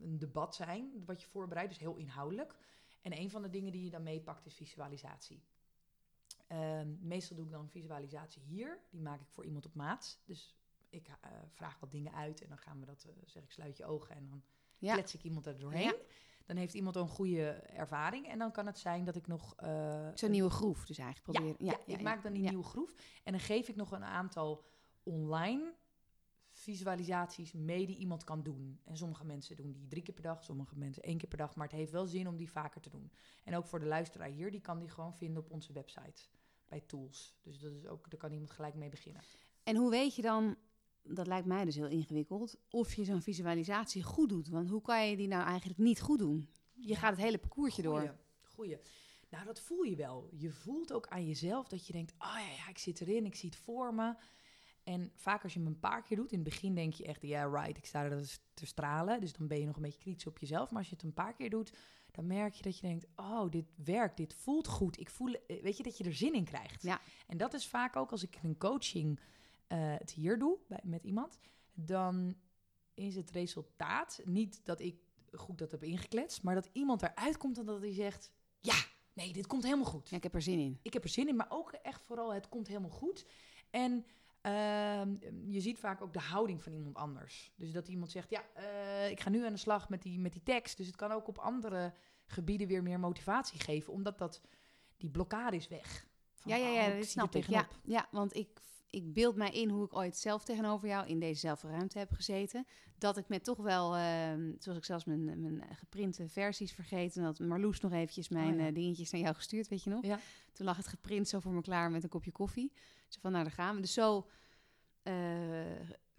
een 0.01 0.17
debat 0.17 0.55
zijn, 0.55 1.03
wat 1.05 1.21
je 1.21 1.27
voorbereidt, 1.27 1.69
dus 1.69 1.79
heel 1.79 1.95
inhoudelijk. 1.95 2.55
En 3.01 3.17
een 3.17 3.29
van 3.29 3.41
de 3.41 3.49
dingen 3.49 3.71
die 3.71 3.83
je 3.83 3.89
dan 3.89 4.03
meepakt 4.03 4.45
is 4.45 4.53
visualisatie. 4.55 5.43
Ehm, 6.47 6.87
meestal 6.99 7.35
doe 7.35 7.45
ik 7.45 7.51
dan 7.51 7.69
visualisatie 7.69 8.41
hier, 8.41 8.79
die 8.89 9.01
maak 9.01 9.21
ik 9.21 9.29
voor 9.29 9.45
iemand 9.45 9.65
op 9.65 9.73
maat. 9.75 10.19
Dus 10.25 10.55
ik 10.89 11.07
eh, 11.07 11.29
vraag 11.53 11.79
wat 11.79 11.91
dingen 11.91 12.13
uit 12.13 12.41
en 12.41 12.49
dan 12.49 12.57
gaan 12.57 12.79
we 12.79 12.85
dat, 12.85 13.03
eh, 13.03 13.13
zeg 13.25 13.43
ik, 13.43 13.51
sluit 13.51 13.77
je 13.77 13.85
ogen 13.85 14.15
en 14.15 14.27
dan 14.29 14.43
Ja. 14.77 14.93
klets 14.93 15.13
ik 15.13 15.23
iemand 15.23 15.45
er 15.47 15.57
doorheen. 15.59 15.81
Ja. 15.83 15.95
Dan 16.45 16.55
heeft 16.57 16.73
iemand 16.73 16.95
een 16.95 17.07
goede 17.07 17.49
ervaring 17.51 18.27
en 18.27 18.39
dan 18.39 18.51
kan 18.51 18.65
het 18.65 18.79
zijn 18.79 19.03
dat 19.05 19.15
ik 19.15 19.27
nog... 19.27 19.55
eh, 19.55 20.07
Zo'n 20.13 20.31
nieuwe 20.31 20.49
groef 20.49 20.85
dus 20.85 20.97
eigenlijk 20.97 21.37
ja, 21.37 21.43
proberen. 21.43 21.65
ja, 21.85 21.93
ik 21.95 22.01
maak 22.01 22.23
dan 22.23 22.33
die 22.33 22.41
ja. 22.43 22.49
nieuwe 22.49 22.63
groef 22.65 22.93
en 23.23 23.31
dan 23.31 23.41
geef 23.41 23.67
ik 23.67 23.75
nog 23.75 23.91
een 23.91 24.03
aantal 24.03 24.63
online 25.03 25.73
visualisaties 26.67 27.51
mee 27.51 27.85
die 27.85 27.97
iemand 27.97 28.23
kan 28.23 28.43
doen. 28.43 28.79
En 28.83 28.97
sommige 28.97 29.25
mensen 29.25 29.55
doen 29.55 29.71
die 29.71 29.87
drie 29.87 30.03
keer 30.03 30.13
per 30.13 30.23
dag, 30.23 30.43
sommige 30.43 30.75
mensen 30.75 31.03
één 31.03 31.17
keer 31.17 31.27
per 31.27 31.37
dag, 31.37 31.55
maar 31.55 31.67
het 31.67 31.75
heeft 31.75 31.91
wel 31.91 32.05
zin 32.05 32.27
om 32.27 32.37
die 32.37 32.51
vaker 32.51 32.81
te 32.81 32.89
doen. 32.89 33.11
En 33.43 33.55
ook 33.55 33.65
voor 33.65 33.79
de 33.79 33.85
luisteraar 33.85 34.29
hier, 34.29 34.51
die 34.51 34.61
kan 34.61 34.79
die 34.79 34.89
gewoon 34.89 35.15
vinden 35.15 35.43
op 35.43 35.51
onze 35.51 35.73
website 35.73 36.21
bij 36.67 36.81
tools. 36.81 37.37
Dus 37.41 37.59
dat 37.59 37.71
is 37.73 37.85
ook, 37.85 38.09
daar 38.09 38.19
kan 38.19 38.31
iemand 38.31 38.51
gelijk 38.51 38.75
mee 38.75 38.89
beginnen. 38.89 39.21
En 39.63 39.75
hoe 39.75 39.89
weet 39.89 40.15
je 40.15 40.21
dan, 40.21 40.55
dat 41.03 41.27
lijkt 41.27 41.47
mij 41.47 41.65
dus 41.65 41.75
heel 41.75 41.87
ingewikkeld, 41.87 42.57
of 42.69 42.93
je 42.93 43.03
zo'n 43.03 43.21
visualisatie 43.21 44.03
goed 44.03 44.29
doet? 44.29 44.49
Want 44.49 44.69
hoe 44.69 44.81
kan 44.81 45.09
je 45.09 45.17
die 45.17 45.27
nou 45.27 45.45
eigenlijk 45.45 45.79
niet 45.79 46.01
goed 46.01 46.19
doen? 46.19 46.49
Je 46.73 46.95
gaat 46.95 47.11
het 47.11 47.21
hele 47.21 47.37
parcoursje 47.37 47.81
door. 47.81 47.99
Goeie, 47.99 48.13
goeie. 48.43 48.77
Nou, 49.29 49.45
dat 49.45 49.59
voel 49.59 49.83
je 49.83 49.95
wel. 49.95 50.29
Je 50.31 50.51
voelt 50.51 50.93
ook 50.93 51.07
aan 51.07 51.25
jezelf 51.25 51.67
dat 51.67 51.87
je 51.87 51.93
denkt, 51.93 52.13
oh 52.17 52.33
ja, 52.33 52.51
ja, 52.51 52.69
ik 52.69 52.77
zit 52.77 53.01
erin, 53.01 53.25
ik 53.25 53.35
zie 53.35 53.49
het 53.49 53.57
voor 53.57 53.93
me. 53.93 54.15
En 54.87 55.11
vaak 55.15 55.43
als 55.43 55.53
je 55.53 55.59
hem 55.59 55.67
een 55.67 55.79
paar 55.79 56.03
keer 56.03 56.17
doet, 56.17 56.31
in 56.31 56.39
het 56.39 56.49
begin 56.49 56.75
denk 56.75 56.93
je 56.93 57.05
echt, 57.05 57.21
ja, 57.21 57.45
right, 57.45 57.77
ik 57.77 57.85
sta 57.85 58.03
er 58.03 58.09
dus 58.17 58.39
te 58.53 58.65
stralen. 58.65 59.19
Dus 59.19 59.33
dan 59.33 59.47
ben 59.47 59.59
je 59.59 59.65
nog 59.65 59.75
een 59.75 59.81
beetje 59.81 59.99
kritisch 59.99 60.27
op 60.27 60.37
jezelf. 60.37 60.69
Maar 60.69 60.79
als 60.79 60.89
je 60.89 60.95
het 60.95 61.03
een 61.03 61.13
paar 61.13 61.33
keer 61.33 61.49
doet, 61.49 61.73
dan 62.11 62.27
merk 62.27 62.53
je 62.53 62.63
dat 62.63 62.79
je 62.79 62.87
denkt, 62.87 63.05
oh, 63.15 63.49
dit 63.49 63.65
werkt, 63.75 64.17
dit 64.17 64.33
voelt 64.33 64.67
goed. 64.67 64.99
Ik 64.99 65.09
voel, 65.09 65.33
eh, 65.33 65.61
weet 65.61 65.77
je, 65.77 65.83
dat 65.83 65.97
je 65.97 66.03
er 66.03 66.13
zin 66.13 66.33
in 66.33 66.43
krijgt. 66.43 66.83
Ja. 66.83 67.01
En 67.27 67.37
dat 67.37 67.53
is 67.53 67.67
vaak 67.67 67.95
ook 67.95 68.11
als 68.11 68.23
ik 68.23 68.35
in 68.35 68.49
een 68.49 68.57
coaching 68.57 69.19
eh, 69.67 69.77
het 69.97 70.11
hier 70.11 70.39
doe, 70.39 70.57
bij, 70.67 70.79
met 70.83 71.03
iemand, 71.03 71.37
dan 71.73 72.35
is 72.93 73.15
het 73.15 73.31
resultaat 73.31 74.21
niet 74.25 74.61
dat 74.63 74.79
ik 74.79 74.95
goed 75.31 75.57
dat 75.57 75.71
heb 75.71 75.83
ingekletst, 75.83 76.43
maar 76.43 76.55
dat 76.55 76.69
iemand 76.71 77.01
eruit 77.01 77.37
komt 77.37 77.57
en 77.57 77.65
dat 77.65 77.81
hij 77.81 77.93
zegt, 77.93 78.31
ja, 78.59 78.75
nee, 79.13 79.33
dit 79.33 79.47
komt 79.47 79.63
helemaal 79.63 79.85
goed 79.85 80.09
Ja, 80.09 80.17
ik 80.17 80.23
heb 80.23 80.35
er 80.35 80.41
zin 80.41 80.59
in. 80.59 80.79
ik 80.81 80.93
heb 80.93 81.03
er 81.03 81.09
zin 81.09 81.27
in, 81.27 81.35
maar 81.35 81.49
ook 81.51 81.71
echt 81.71 82.03
vooral 82.03 82.33
het 82.33 82.49
komt 82.49 82.67
helemaal 82.67 82.89
goed. 82.89 83.25
En 83.69 84.05
ehm, 84.47 85.15
je 85.51 85.59
ziet 85.59 85.79
vaak 85.79 86.01
ook 86.01 86.13
de 86.13 86.19
houding 86.19 86.63
van 86.63 86.73
iemand 86.73 86.95
anders. 86.95 87.51
Dus 87.55 87.71
dat 87.71 87.87
iemand 87.87 88.11
zegt, 88.11 88.29
ja, 88.29 88.43
eh, 88.53 89.09
ik 89.09 89.19
ga 89.19 89.29
nu 89.29 89.45
aan 89.45 89.53
de 89.53 89.59
slag 89.59 89.89
met 89.89 90.01
die, 90.01 90.19
met 90.19 90.31
die 90.31 90.43
tekst. 90.43 90.77
Dus 90.77 90.87
het 90.87 90.95
kan 90.95 91.11
ook 91.11 91.27
op 91.27 91.37
andere 91.37 91.93
gebieden 92.25 92.67
weer 92.67 92.83
meer 92.83 92.99
motivatie 92.99 93.59
geven, 93.59 93.93
omdat 93.93 94.17
dat, 94.17 94.41
die 94.97 95.09
blokkade 95.09 95.55
is 95.55 95.67
weg. 95.67 96.07
Van, 96.35 96.51
Ja, 96.51 96.57
ja, 96.57 96.69
oh, 96.69 96.75
ja, 96.75 96.85
ik 96.85 96.97
dat 96.99 97.07
snap 97.07 97.35
ik. 97.35 97.47
Ja, 97.83 98.07
want 98.11 98.35
ik, 98.35 98.59
ik 98.89 99.13
beeld 99.13 99.35
mij 99.35 99.51
in 99.51 99.69
hoe 99.69 99.85
ik 99.85 99.95
ooit 99.95 100.17
zelf 100.17 100.43
tegenover 100.43 100.87
jou 100.87 101.07
in 101.07 101.19
dezezelfde 101.19 101.67
ruimte 101.67 101.97
heb 101.97 102.11
gezeten. 102.11 102.65
Dat 102.97 103.17
ik 103.17 103.27
met 103.27 103.43
toch 103.43 103.57
wel, 103.57 103.95
ehm, 103.95 104.53
zoals 104.59 104.77
ik 104.77 104.85
zelfs 104.85 105.05
mijn, 105.05 105.23
mijn 105.41 105.75
geprinte 105.75 106.27
versies 106.29 106.71
vergeten. 106.73 107.21
En 107.21 107.27
dat 107.27 107.39
Marloes 107.39 107.79
nog 107.79 107.91
eventjes 107.91 108.29
mijn 108.29 108.53
Oh 108.53 108.59
ja. 108.59 108.67
eh, 108.67 108.73
dingetjes 108.73 109.11
naar 109.11 109.21
jou 109.21 109.35
gestuurd, 109.35 109.67
weet 109.67 109.83
je 109.83 109.89
nog? 109.89 110.05
Ja. 110.05 110.19
Toen 110.53 110.65
lag 110.65 110.77
het 110.77 110.87
geprint 110.87 111.27
zo 111.27 111.39
voor 111.39 111.51
me 111.53 111.61
klaar 111.61 111.91
met 111.91 112.03
een 112.03 112.09
kopje 112.09 112.31
koffie. 112.31 112.71
Zo 113.07 113.19
van, 113.21 113.31
nou, 113.31 113.43
daar 113.43 113.53
gaan 113.53 113.75
we. 113.75 113.81
Dus 113.81 113.93
zo 113.93 114.27
eh, 115.03 115.13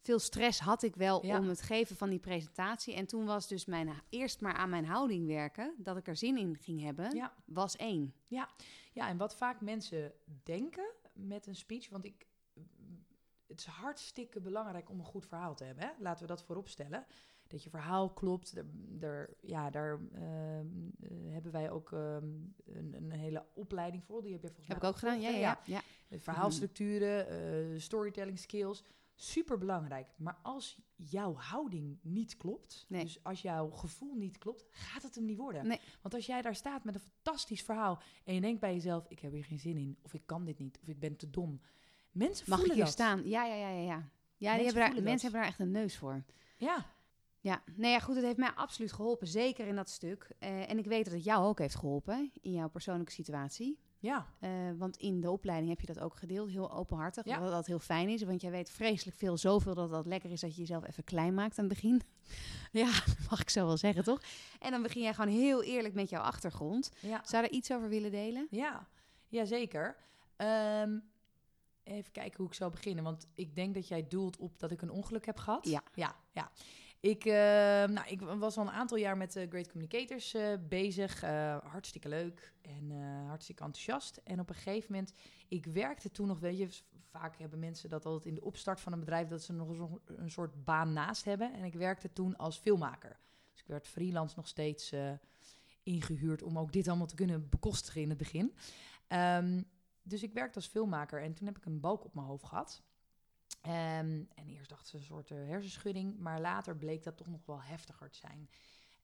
veel 0.02 0.18
stress 0.18 0.60
had 0.60 0.82
ik 0.82 0.94
wel 0.96 1.26
Ja. 1.26 1.38
om 1.38 1.48
het 1.48 1.62
geven 1.62 1.96
van 1.96 2.10
die 2.10 2.18
presentatie. 2.18 2.94
En 2.94 3.06
toen 3.06 3.24
was 3.24 3.48
dus 3.48 3.64
mijn, 3.64 3.90
eerst 4.08 4.40
maar 4.40 4.54
aan 4.54 4.70
mijn 4.70 4.84
houding 4.86 5.26
werken, 5.26 5.74
dat 5.78 5.96
ik 5.96 6.06
er 6.06 6.16
zin 6.16 6.36
in 6.36 6.56
ging 6.60 6.80
hebben, 6.82 7.14
Ja. 7.16 7.32
was 7.44 7.76
één. 7.76 8.14
Ja, 8.26 8.48
en 8.94 9.16
wat 9.16 9.36
vaak 9.36 9.60
mensen 9.60 10.12
denken 10.42 10.90
met 11.14 11.46
een 11.46 11.56
speech, 11.56 11.88
want 11.88 12.04
ik, 12.04 12.26
het 13.48 13.60
is 13.60 13.66
hartstikke 13.66 14.40
belangrijk 14.40 14.90
om 14.90 14.98
een 14.98 15.04
goed 15.04 15.26
verhaal 15.26 15.54
te 15.54 15.64
hebben. 15.64 15.84
Hè? 15.84 15.90
Laten 15.98 16.22
we 16.22 16.28
dat 16.28 16.42
voorop 16.42 16.68
stellen. 16.68 17.06
Dat 17.46 17.62
je 17.62 17.70
verhaal 17.70 18.10
klopt. 18.10 18.54
Daar, 18.54 18.64
daar, 18.74 19.30
ja, 19.40 19.70
daar 19.70 19.98
ehm, 20.12 20.66
eh, 21.00 21.10
hebben 21.32 21.52
wij 21.52 21.70
ook 21.70 21.92
ehm, 21.92 22.24
een, 22.64 22.94
een 22.94 23.10
hele 23.10 23.46
opleiding 23.54 24.04
voor. 24.04 24.22
Die 24.22 24.32
heb 24.32 24.42
je 24.42 24.48
volgens 24.48 24.68
Heb 24.68 24.76
ik 24.76 24.82
mij 24.82 24.90
ook 24.90 24.98
gedaan, 24.98 25.20
ja, 25.20 25.30
ja, 25.30 25.60
ja. 25.64 25.82
De 26.08 26.20
verhaalstructuren, 26.20 27.28
eh, 27.28 27.80
storytelling 27.80 28.38
skills. 28.38 28.84
Super 29.14 29.58
belangrijk. 29.58 30.08
Maar 30.16 30.38
als 30.42 30.78
jouw 30.96 31.34
houding 31.34 31.98
niet 32.02 32.36
klopt, 32.36 32.84
Nee. 32.88 33.02
dus 33.02 33.22
als 33.24 33.42
jouw 33.42 33.70
gevoel 33.70 34.14
niet 34.14 34.38
klopt, 34.38 34.64
gaat 34.70 35.02
het 35.02 35.14
hem 35.14 35.24
niet 35.24 35.36
worden. 35.36 35.66
Nee. 35.66 35.80
Want 36.02 36.14
als 36.14 36.26
jij 36.26 36.42
daar 36.42 36.54
staat 36.54 36.84
met 36.84 36.94
een 36.94 37.00
fantastisch 37.00 37.62
verhaal 37.62 38.02
en 38.24 38.34
je 38.34 38.40
denkt 38.40 38.60
bij 38.60 38.74
jezelf: 38.74 39.06
ik 39.08 39.18
heb 39.18 39.32
hier 39.32 39.44
geen 39.44 39.58
zin 39.58 39.76
in, 39.76 39.98
of 40.02 40.14
ik 40.14 40.22
kan 40.26 40.44
dit 40.44 40.58
niet, 40.58 40.78
of 40.82 40.88
ik 40.88 40.98
ben 40.98 41.16
te 41.16 41.30
dom. 41.30 41.60
Mensen 42.12 42.44
Mag 42.48 42.60
ik 42.64 42.72
hier 42.72 42.84
dat. 42.84 42.92
staan? 42.92 43.28
Ja, 43.28 43.44
ja, 43.44 43.54
ja, 43.54 43.68
ja, 43.68 43.80
ja. 44.36 44.54
Mensen 44.56 44.64
hebben 44.64 44.82
daar, 44.82 44.92
mensen 44.92 45.04
dat. 45.12 45.20
hebben 45.22 45.40
daar 45.40 45.48
echt 45.48 45.58
een 45.58 45.70
neus 45.70 45.96
voor. 45.96 46.22
Ja, 46.56 46.86
Ja, 47.40 47.62
nee, 47.76 47.90
ja, 47.90 47.98
goed, 47.98 48.14
het 48.14 48.24
heeft 48.24 48.36
mij 48.36 48.50
absoluut 48.54 48.92
geholpen. 48.92 49.26
Zeker 49.26 49.66
in 49.66 49.76
dat 49.76 49.88
stuk. 49.90 50.30
Eh, 50.38 50.70
en 50.70 50.78
ik 50.78 50.84
weet 50.86 51.04
dat 51.04 51.14
het 51.14 51.24
jou 51.24 51.44
ook 51.46 51.58
heeft 51.58 51.74
geholpen 51.74 52.30
in 52.40 52.52
jouw 52.52 52.68
persoonlijke 52.68 53.12
situatie. 53.12 53.78
ja, 54.00 54.26
Eh, 54.40 54.50
want 54.76 54.96
in 54.96 55.20
de 55.20 55.30
opleiding 55.30 55.68
heb 55.70 55.80
je 55.80 55.86
dat 55.86 55.98
ook 56.00 56.16
gedeeld, 56.16 56.50
heel 56.50 56.72
openhartig. 56.72 57.24
Ja. 57.24 57.40
Wat 57.40 57.50
dat 57.50 57.66
heel 57.66 57.78
fijn 57.78 58.08
is, 58.08 58.22
want 58.22 58.40
jij 58.40 58.50
weet 58.50 58.70
vreselijk 58.70 59.16
veel, 59.16 59.36
zoveel 59.36 59.74
dat 59.74 59.90
dat 59.90 60.06
lekker 60.06 60.30
is 60.30 60.40
dat 60.40 60.54
je 60.54 60.60
jezelf 60.60 60.86
even 60.86 61.04
klein 61.04 61.34
maakt 61.34 61.58
aan 61.58 61.64
het 61.64 61.74
begin. 61.74 62.02
ja, 62.82 62.90
mag 63.30 63.40
ik 63.40 63.50
zo 63.50 63.66
wel 63.66 63.76
zeggen, 63.76 64.04
toch? 64.04 64.20
En 64.58 64.70
dan 64.70 64.82
begin 64.82 65.02
jij 65.02 65.14
gewoon 65.14 65.34
heel 65.34 65.62
eerlijk 65.62 65.94
met 65.94 66.10
jouw 66.10 66.22
achtergrond. 66.22 66.92
ja. 67.00 67.20
Zou 67.24 67.42
je 67.42 67.48
er 67.48 67.54
iets 67.54 67.72
over 67.72 67.88
willen 67.88 68.10
delen? 68.10 68.46
Ja, 68.50 68.86
ja 69.28 69.44
zeker. 69.44 69.96
Ehm, 71.88 71.96
even 71.96 72.12
kijken 72.12 72.36
hoe 72.36 72.46
ik 72.46 72.54
zou 72.54 72.70
beginnen. 72.70 73.04
Want 73.04 73.26
ik 73.34 73.54
denk 73.54 73.74
dat 73.74 73.88
jij 73.88 74.08
doelt 74.08 74.36
op 74.36 74.58
dat 74.58 74.70
ik 74.70 74.82
een 74.82 74.90
ongeluk 74.90 75.26
heb 75.26 75.36
gehad. 75.38 75.68
Ja. 75.68 75.82
Ja, 75.94 76.16
ja. 76.32 76.50
Ik, 77.00 77.24
eh, 77.24 77.32
nou, 77.94 78.08
ik 78.08 78.20
was 78.20 78.56
al 78.56 78.66
een 78.66 78.72
aantal 78.72 78.96
jaar 78.96 79.16
met 79.16 79.32
de 79.32 79.46
Great 79.48 79.70
Communicators 79.70 80.34
eh, 80.34 80.52
bezig. 80.68 81.22
Eh, 81.22 81.56
hartstikke 81.64 82.08
leuk 82.08 82.52
en 82.62 82.90
eh, 82.90 83.26
hartstikke 83.28 83.62
enthousiast. 83.64 84.16
En 84.24 84.40
op 84.40 84.48
een 84.48 84.54
gegeven 84.54 84.92
moment, 84.92 85.12
ik 85.48 85.64
werkte 85.66 86.10
toen 86.10 86.26
nog, 86.26 86.38
weet 86.38 86.58
je, 86.58 86.68
vaak 87.10 87.36
hebben 87.38 87.58
mensen 87.58 87.88
dat 87.88 88.04
altijd 88.06 88.26
in 88.26 88.34
de 88.34 88.44
opstart 88.44 88.80
van 88.80 88.92
een 88.92 88.98
bedrijf, 89.00 89.28
dat 89.28 89.42
ze 89.42 89.52
nog 89.52 89.74
zo- 89.76 90.00
een 90.04 90.30
soort 90.30 90.64
baan 90.64 90.92
naast 90.92 91.24
hebben. 91.24 91.52
En 91.54 91.64
ik 91.64 91.74
werkte 91.74 92.12
toen 92.12 92.36
als 92.36 92.58
filmmaker. 92.58 93.16
Dus 93.52 93.60
ik 93.60 93.66
werd 93.66 93.86
freelance 93.86 94.34
nog 94.36 94.48
steeds 94.48 94.92
eh, 94.92 95.10
ingehuurd 95.82 96.42
om 96.42 96.58
ook 96.58 96.72
dit 96.72 96.88
allemaal 96.88 97.06
te 97.06 97.14
kunnen 97.14 97.48
bekostigen 97.48 98.00
in 98.00 98.08
het 98.08 98.18
begin. 98.18 98.54
Ehm, 99.06 99.62
dus 100.08 100.22
ik 100.22 100.32
werkte 100.32 100.56
als 100.56 100.66
filmmaker 100.66 101.22
en 101.22 101.34
toen 101.34 101.46
heb 101.46 101.56
ik 101.56 101.64
een 101.64 101.80
balk 101.80 102.04
op 102.04 102.14
mijn 102.14 102.26
hoofd 102.26 102.44
gehad. 102.44 102.82
Ehm, 103.60 104.24
en 104.34 104.46
eerst 104.46 104.68
dacht 104.68 104.86
ze 104.86 104.96
een 104.96 105.02
soort 105.02 105.30
eh, 105.30 105.36
hersenschudding, 105.38 106.18
maar 106.18 106.40
later 106.40 106.76
bleek 106.76 107.02
dat 107.02 107.16
toch 107.16 107.28
nog 107.28 107.46
wel 107.46 107.62
heftiger 107.62 108.10
te 108.10 108.18
zijn. 108.18 108.50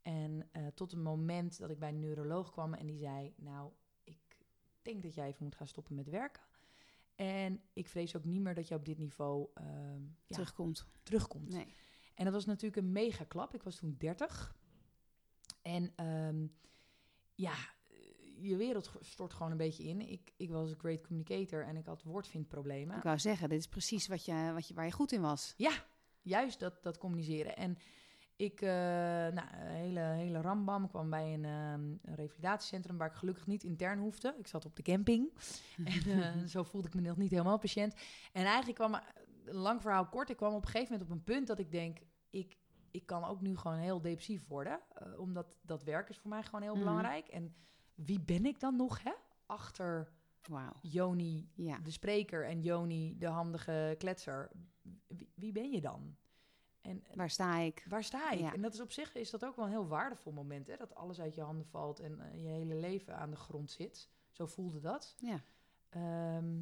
En 0.03 0.49
eh, 0.53 0.67
tot 0.67 0.93
een 0.93 1.03
moment 1.03 1.59
dat 1.59 1.71
ik 1.71 1.79
bij 1.79 1.89
een 1.89 1.99
neuroloog 1.99 2.51
kwam 2.51 2.75
en 2.75 2.87
die 2.87 2.99
zei: 2.99 3.35
Nou, 3.37 3.73
ik 4.05 4.19
denk 4.83 5.03
dat 5.03 5.15
jij 5.15 5.27
even 5.27 5.45
moet 5.45 5.55
gaan 5.55 5.69
stoppen 5.69 5.95
met 5.95 6.09
werken. 6.09 6.43
En 7.15 7.63
ik 7.73 7.89
vrees 7.89 8.17
ook 8.17 8.25
niet 8.25 8.41
meer 8.41 8.55
dat 8.55 8.69
je 8.69 8.75
op 8.75 8.85
dit 8.85 8.99
niveau 8.99 9.49
ehm, 9.55 10.03
ja, 10.03 10.35
Terugkomt. 10.35 10.87
terugkomt. 11.03 11.49
Nee. 11.49 11.75
En 12.15 12.25
dat 12.25 12.33
was 12.33 12.45
natuurlijk 12.45 12.83
een 12.83 12.93
mega 12.93 13.25
klap. 13.25 13.55
Ik 13.55 13.63
was 13.63 13.77
toen 13.77 13.97
30. 13.99 14.57
En 15.63 15.93
ehm, 15.97 16.47
ja, 17.35 17.55
je 18.45 18.57
wereld 18.57 18.93
stort 19.01 19.33
gewoon 19.33 19.51
een 19.53 19.57
beetje 19.59 19.83
in. 19.85 20.01
Ik, 20.09 20.33
ik 20.37 20.51
was 20.51 20.71
een 20.71 20.79
great 20.79 21.07
communicator 21.07 21.65
en 21.67 21.77
ik 21.77 21.87
had 21.87 22.03
woordvindproblemen. 22.03 22.97
Ik 22.97 23.03
wou 23.03 23.19
zeggen, 23.19 23.49
dit 23.49 23.59
is 23.59 23.69
precies 23.69 24.07
wat 24.07 24.25
je, 24.25 24.51
wat 24.55 24.69
je, 24.69 24.75
waar 24.75 24.85
je 24.85 24.93
goed 24.93 25.13
in 25.13 25.21
was. 25.21 25.55
Ja, 25.57 25.73
juist 26.23 26.61
dat, 26.61 26.83
dat 26.83 26.99
communiceren. 26.99 27.57
En 27.57 27.77
ik, 28.37 28.61
eh 28.61 28.69
nou, 28.69 29.49
een 29.53 29.67
hele, 29.75 30.01
hele 30.01 30.41
rambam. 30.41 30.89
Kwam 30.89 31.11
bij 31.11 31.35
een, 31.35 31.45
ehm, 31.45 31.83
een 32.11 32.15
revalidatiecentrum 32.15 32.97
waar 32.99 33.09
ik 33.09 33.15
gelukkig 33.17 33.47
niet 33.47 33.63
intern 33.65 33.99
hoefde. 33.99 34.35
Ik 34.39 34.47
zat 34.47 34.65
op 34.65 34.77
de 34.77 34.83
camping. 34.83 35.33
en 35.85 36.23
eh, 36.23 36.45
zo 36.47 36.63
voelde 36.63 36.87
ik 36.89 36.95
me 36.95 37.01
nog 37.01 37.17
niet 37.17 37.31
helemaal 37.31 37.59
patiënt. 37.59 37.95
En 38.33 38.45
eigenlijk 38.45 38.75
kwam, 38.79 38.95
een 39.45 39.55
lang 39.57 39.81
verhaal 39.81 40.07
kort, 40.09 40.31
ik 40.31 40.37
kwam 40.37 40.55
op 40.55 40.63
een 40.65 40.69
gegeven 40.71 40.93
moment 40.93 41.11
op 41.11 41.17
een 41.17 41.25
punt 41.25 41.47
dat 41.47 41.59
ik 41.59 41.71
denk, 41.71 41.99
ik, 42.31 42.57
ik 42.91 43.07
kan 43.07 43.25
ook 43.25 43.41
nu 43.41 43.57
gewoon 43.57 43.79
heel 43.79 44.01
depressief 44.01 44.47
worden. 44.47 44.81
eh, 44.95 45.19
omdat 45.19 45.47
dat 45.63 45.83
werk 45.83 46.09
is 46.09 46.19
voor 46.19 46.31
mij 46.31 46.43
gewoon 46.43 46.63
heel 46.63 46.75
Mhm. 46.75 46.85
belangrijk. 46.85 47.29
En 47.29 47.55
wie 47.95 48.21
ben 48.21 48.47
ik 48.47 48.61
dan 48.61 48.77
nog, 48.77 49.03
hè? 49.03 49.13
Achter. 49.47 50.13
Joni, 50.81 51.49
Ja. 51.55 51.79
de 51.79 51.91
spreker, 51.91 52.47
en 52.47 52.61
Joni, 52.63 53.19
de 53.19 53.27
handige 53.27 53.95
kletser. 53.99 54.51
Wie, 55.07 55.29
wie 55.35 55.53
ben 55.53 55.71
je 55.71 55.81
dan? 55.81 56.17
En 56.81 57.05
Waar 57.15 57.31
sta 57.31 57.57
ik? 57.59 57.85
waar 57.89 58.05
sta 58.05 58.31
ik? 58.31 58.39
Ja. 58.41 58.53
En 58.55 58.61
dat 58.63 58.73
is 58.75 58.81
op 58.81 58.93
zich 58.93 59.15
is 59.15 59.31
dat 59.31 59.45
ook 59.45 59.57
wel 59.57 59.65
een 59.65 59.71
heel 59.71 59.87
waardevol 59.87 60.33
moment, 60.33 60.67
hè? 60.67 60.77
Dat 60.77 60.95
alles 60.95 61.21
uit 61.21 61.35
je 61.35 61.41
handen 61.43 61.67
valt 61.67 62.01
en 62.01 62.21
eh, 62.21 62.43
je 62.43 62.49
hele 62.49 62.75
leven 62.75 63.17
aan 63.17 63.31
de 63.31 63.37
grond 63.37 63.71
zit. 63.71 64.09
Zo 64.31 64.47
voelde 64.47 64.81
dat. 64.81 65.15
Ja. 65.19 65.41
Ehm, 65.89 66.61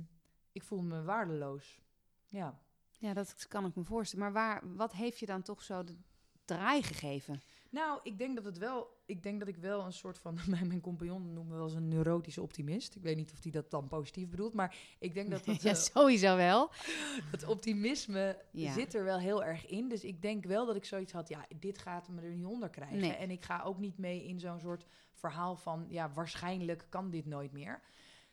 ik 0.53 0.63
voel 0.63 0.83
me 0.83 1.03
waardeloos. 1.03 1.81
Ja. 2.29 2.61
Ja, 2.99 3.13
dat 3.15 3.47
kan 3.49 3.65
ik 3.67 3.75
me 3.75 3.85
voorstellen. 3.85 4.25
Maar 4.25 4.33
waar, 4.33 4.75
wat 4.77 4.93
heeft 4.93 5.19
je 5.19 5.27
dan 5.27 5.43
toch 5.43 5.63
zo 5.63 5.85
de 5.85 5.97
draai 6.45 6.83
gegeven? 6.83 7.41
Nou, 7.73 8.01
ik 8.03 8.19
denk 8.19 8.35
dat 8.35 8.45
het 8.45 8.59
wel. 8.59 9.01
Ik 9.07 9.23
denk 9.23 9.39
dat 9.39 9.49
ik 9.49 9.57
wel 9.57 9.85
een 9.85 9.93
soort 9.93 10.19
van. 10.19 10.39
Mijn, 10.49 10.67
mijn 10.67 10.81
compagnon 10.81 11.33
noemt 11.33 11.49
me 11.49 11.55
wel 11.55 11.65
eens 11.65 11.75
een 11.75 11.89
neurotische 11.89 12.43
optimist. 12.43 12.95
Ik 12.97 13.03
weet 13.03 13.17
niet 13.17 13.33
of 13.33 13.43
hij 13.43 13.53
dat 13.53 13.71
dan 13.71 13.89
positief 13.89 14.29
bedoelt. 14.29 14.55
Maar 14.55 14.77
ik 14.99 15.15
denk 15.15 15.31
dat 15.31 15.45
dat, 15.47 15.63
ja, 15.63 15.71
eh, 15.71 15.77
sowieso 15.77 16.37
wel. 16.37 16.71
het 17.35 17.47
optimisme 17.47 18.43
Ja. 18.51 18.73
zit 18.73 18.95
er 18.95 19.05
wel 19.05 19.19
heel 19.19 19.45
erg 19.45 19.67
in. 19.67 19.89
Dus 19.89 20.05
ik 20.05 20.23
denk 20.23 20.45
wel 20.45 20.67
dat 20.67 20.77
ik 20.77 20.85
zoiets 20.85 21.13
had. 21.13 21.29
Ja, 21.29 21.47
dit 21.59 21.79
gaat 21.79 22.09
me 22.09 22.21
er 22.21 22.35
niet 22.35 22.47
onder 22.47 22.71
krijgen. 22.71 22.99
Nee. 22.99 23.13
En 23.13 23.31
ik 23.31 23.43
ga 23.43 23.63
ook 23.63 23.79
niet 23.79 23.99
mee 23.99 24.25
in 24.25 24.41
zo'n 24.41 24.61
soort 24.61 24.87
verhaal 25.13 25.57
van. 25.57 25.87
Ja, 25.89 26.13
waarschijnlijk 26.13 26.87
kan 26.89 27.11
dit 27.11 27.27
nooit 27.27 27.53
meer. 27.53 27.83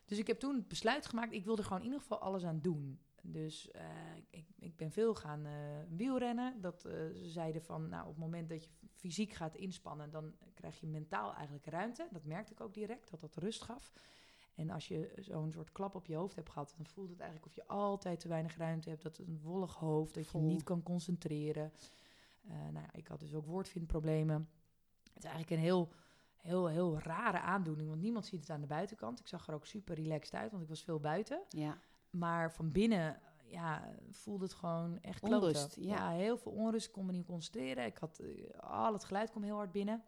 Dus 0.06 0.18
ik 0.18 0.28
heb 0.28 0.40
toen 0.40 0.56
het 0.56 0.68
besluit 0.68 1.06
gemaakt. 1.06 1.34
Ik 1.34 1.46
wilde 1.46 1.64
gewoon 1.64 1.80
in 1.80 1.86
ieder 1.86 2.00
geval 2.00 2.20
alles 2.20 2.44
aan 2.46 2.60
doen. 2.62 3.00
Dus 3.22 3.72
eh, 3.72 3.82
ik, 4.30 4.46
ik 4.60 4.76
ben 4.76 4.92
veel 4.92 5.16
gaan 5.16 5.46
eh, 5.46 5.54
wielrennen. 5.90 6.62
Dat 6.62 6.86
eh, 6.86 6.94
ze 6.94 7.30
zeiden 7.30 7.62
van, 7.62 7.90
nou, 7.90 8.02
op 8.04 8.10
het 8.10 8.20
moment 8.20 8.50
dat 8.50 8.64
je 8.64 8.70
fysiek 8.94 9.34
gaat 9.34 9.56
inspannen, 9.56 10.10
dan 10.10 10.34
krijg 10.54 10.80
je 10.80 10.88
mentaal 10.88 11.34
eigenlijk 11.34 11.66
ruimte. 11.66 12.08
Dat 12.12 12.24
merkte 12.24 12.52
ik 12.52 12.62
ook 12.62 12.74
direct, 12.74 13.10
dat 13.10 13.20
dat 13.20 13.36
rust 13.36 13.62
gaf. 13.62 13.94
En 14.56 14.70
als 14.70 14.88
je 14.88 15.14
zo'n 15.20 15.52
soort 15.52 15.72
klap 15.72 15.96
op 15.96 16.06
je 16.06 16.16
hoofd 16.16 16.36
hebt 16.36 16.50
gehad, 16.50 16.74
dan 16.78 16.86
voelt 16.86 17.10
het 17.10 17.20
eigenlijk 17.20 17.50
of 17.50 17.56
je 17.56 17.68
altijd 17.68 18.20
te 18.20 18.28
weinig 18.28 18.58
ruimte 18.58 18.90
hebt. 18.90 19.04
Dat 19.04 19.18
het 19.18 19.28
een 19.28 19.40
wollig 19.42 19.76
hoofd, 19.76 20.14
dat 20.14 20.26
Vol. 20.26 20.42
je 20.42 20.48
niet 20.48 20.64
kan 20.64 20.84
concentreren. 20.84 21.72
Nou 22.48 22.74
ja, 22.74 22.94
ik 22.94 23.08
had 23.08 23.20
dus 23.20 23.34
ook 23.34 23.46
woordvindproblemen. 23.46 24.50
Het 25.14 25.24
is 25.24 25.24
eigenlijk 25.24 25.52
een 25.52 25.68
heel, 25.68 25.92
heel, 26.38 26.68
heel 26.68 27.00
rare 27.00 27.40
aandoening, 27.40 27.90
want 27.90 28.02
niemand 28.02 28.26
ziet 28.26 28.40
het 28.40 28.50
aan 28.50 28.62
de 28.62 28.68
buitenkant. 28.68 29.20
Ik 29.20 29.28
zag 29.28 29.48
er 29.48 29.54
ook 29.54 29.66
super 29.66 29.96
relaxed 29.96 30.34
uit, 30.34 30.52
want 30.52 30.64
ik 30.64 30.70
was 30.70 30.84
veel 30.84 31.00
buiten. 31.00 31.42
Ja. 31.50 31.78
Maar 32.10 32.52
van 32.52 32.72
binnen 32.72 33.20
ja, 33.50 33.94
voelde 34.12 34.44
het 34.44 34.54
gewoon 34.54 35.02
echt. 35.02 35.24
Onrust, 35.24 35.76
ja. 35.80 36.12
heel 36.12 36.38
veel 36.38 36.52
onrust. 36.52 36.88
Ik 36.88 36.94
kon 36.94 37.06
me 37.06 37.12
niet 37.12 37.26
concentreren. 37.26 37.86
Ik 37.86 37.98
had, 37.98 38.20
eh, 38.20 38.60
al 38.60 38.94
het 38.94 39.04
geluid 39.04 39.30
kwam 39.30 39.44
heel 39.44 39.56
hard 39.56 39.72
binnen. 39.72 40.04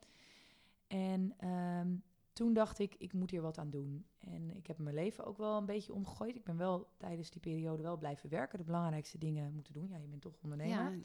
En 0.88 1.34
ehm, 1.38 1.96
toen 2.34 2.54
dacht 2.54 2.80
ik, 2.80 2.96
ik 2.98 3.14
moet 3.14 3.32
hier 3.32 3.42
wat 3.42 3.58
aan 3.58 3.70
doen. 3.70 4.06
En 4.18 4.56
ik 4.56 4.68
heb 4.68 4.78
mijn 4.78 4.96
leven 4.96 5.26
ook 5.26 5.38
wel 5.38 5.58
een 5.58 5.66
beetje 5.66 5.94
omgegooid. 5.94 6.36
Ik 6.36 6.44
ben 6.44 6.58
wel 6.58 6.88
tijdens 6.98 7.30
die 7.30 7.42
periode 7.42 7.84
wel 7.84 7.98
blijven 7.98 8.30
werken. 8.30 8.58
De 8.58 8.64
belangrijkste 8.64 9.18
dingen 9.18 9.54
moeten 9.54 9.74
doen. 9.74 9.88
Ja, 9.88 9.98
je 9.98 10.08
bent 10.08 10.22
toch 10.22 10.38
ondernemer. 10.44 10.92
Ja. 10.92 11.00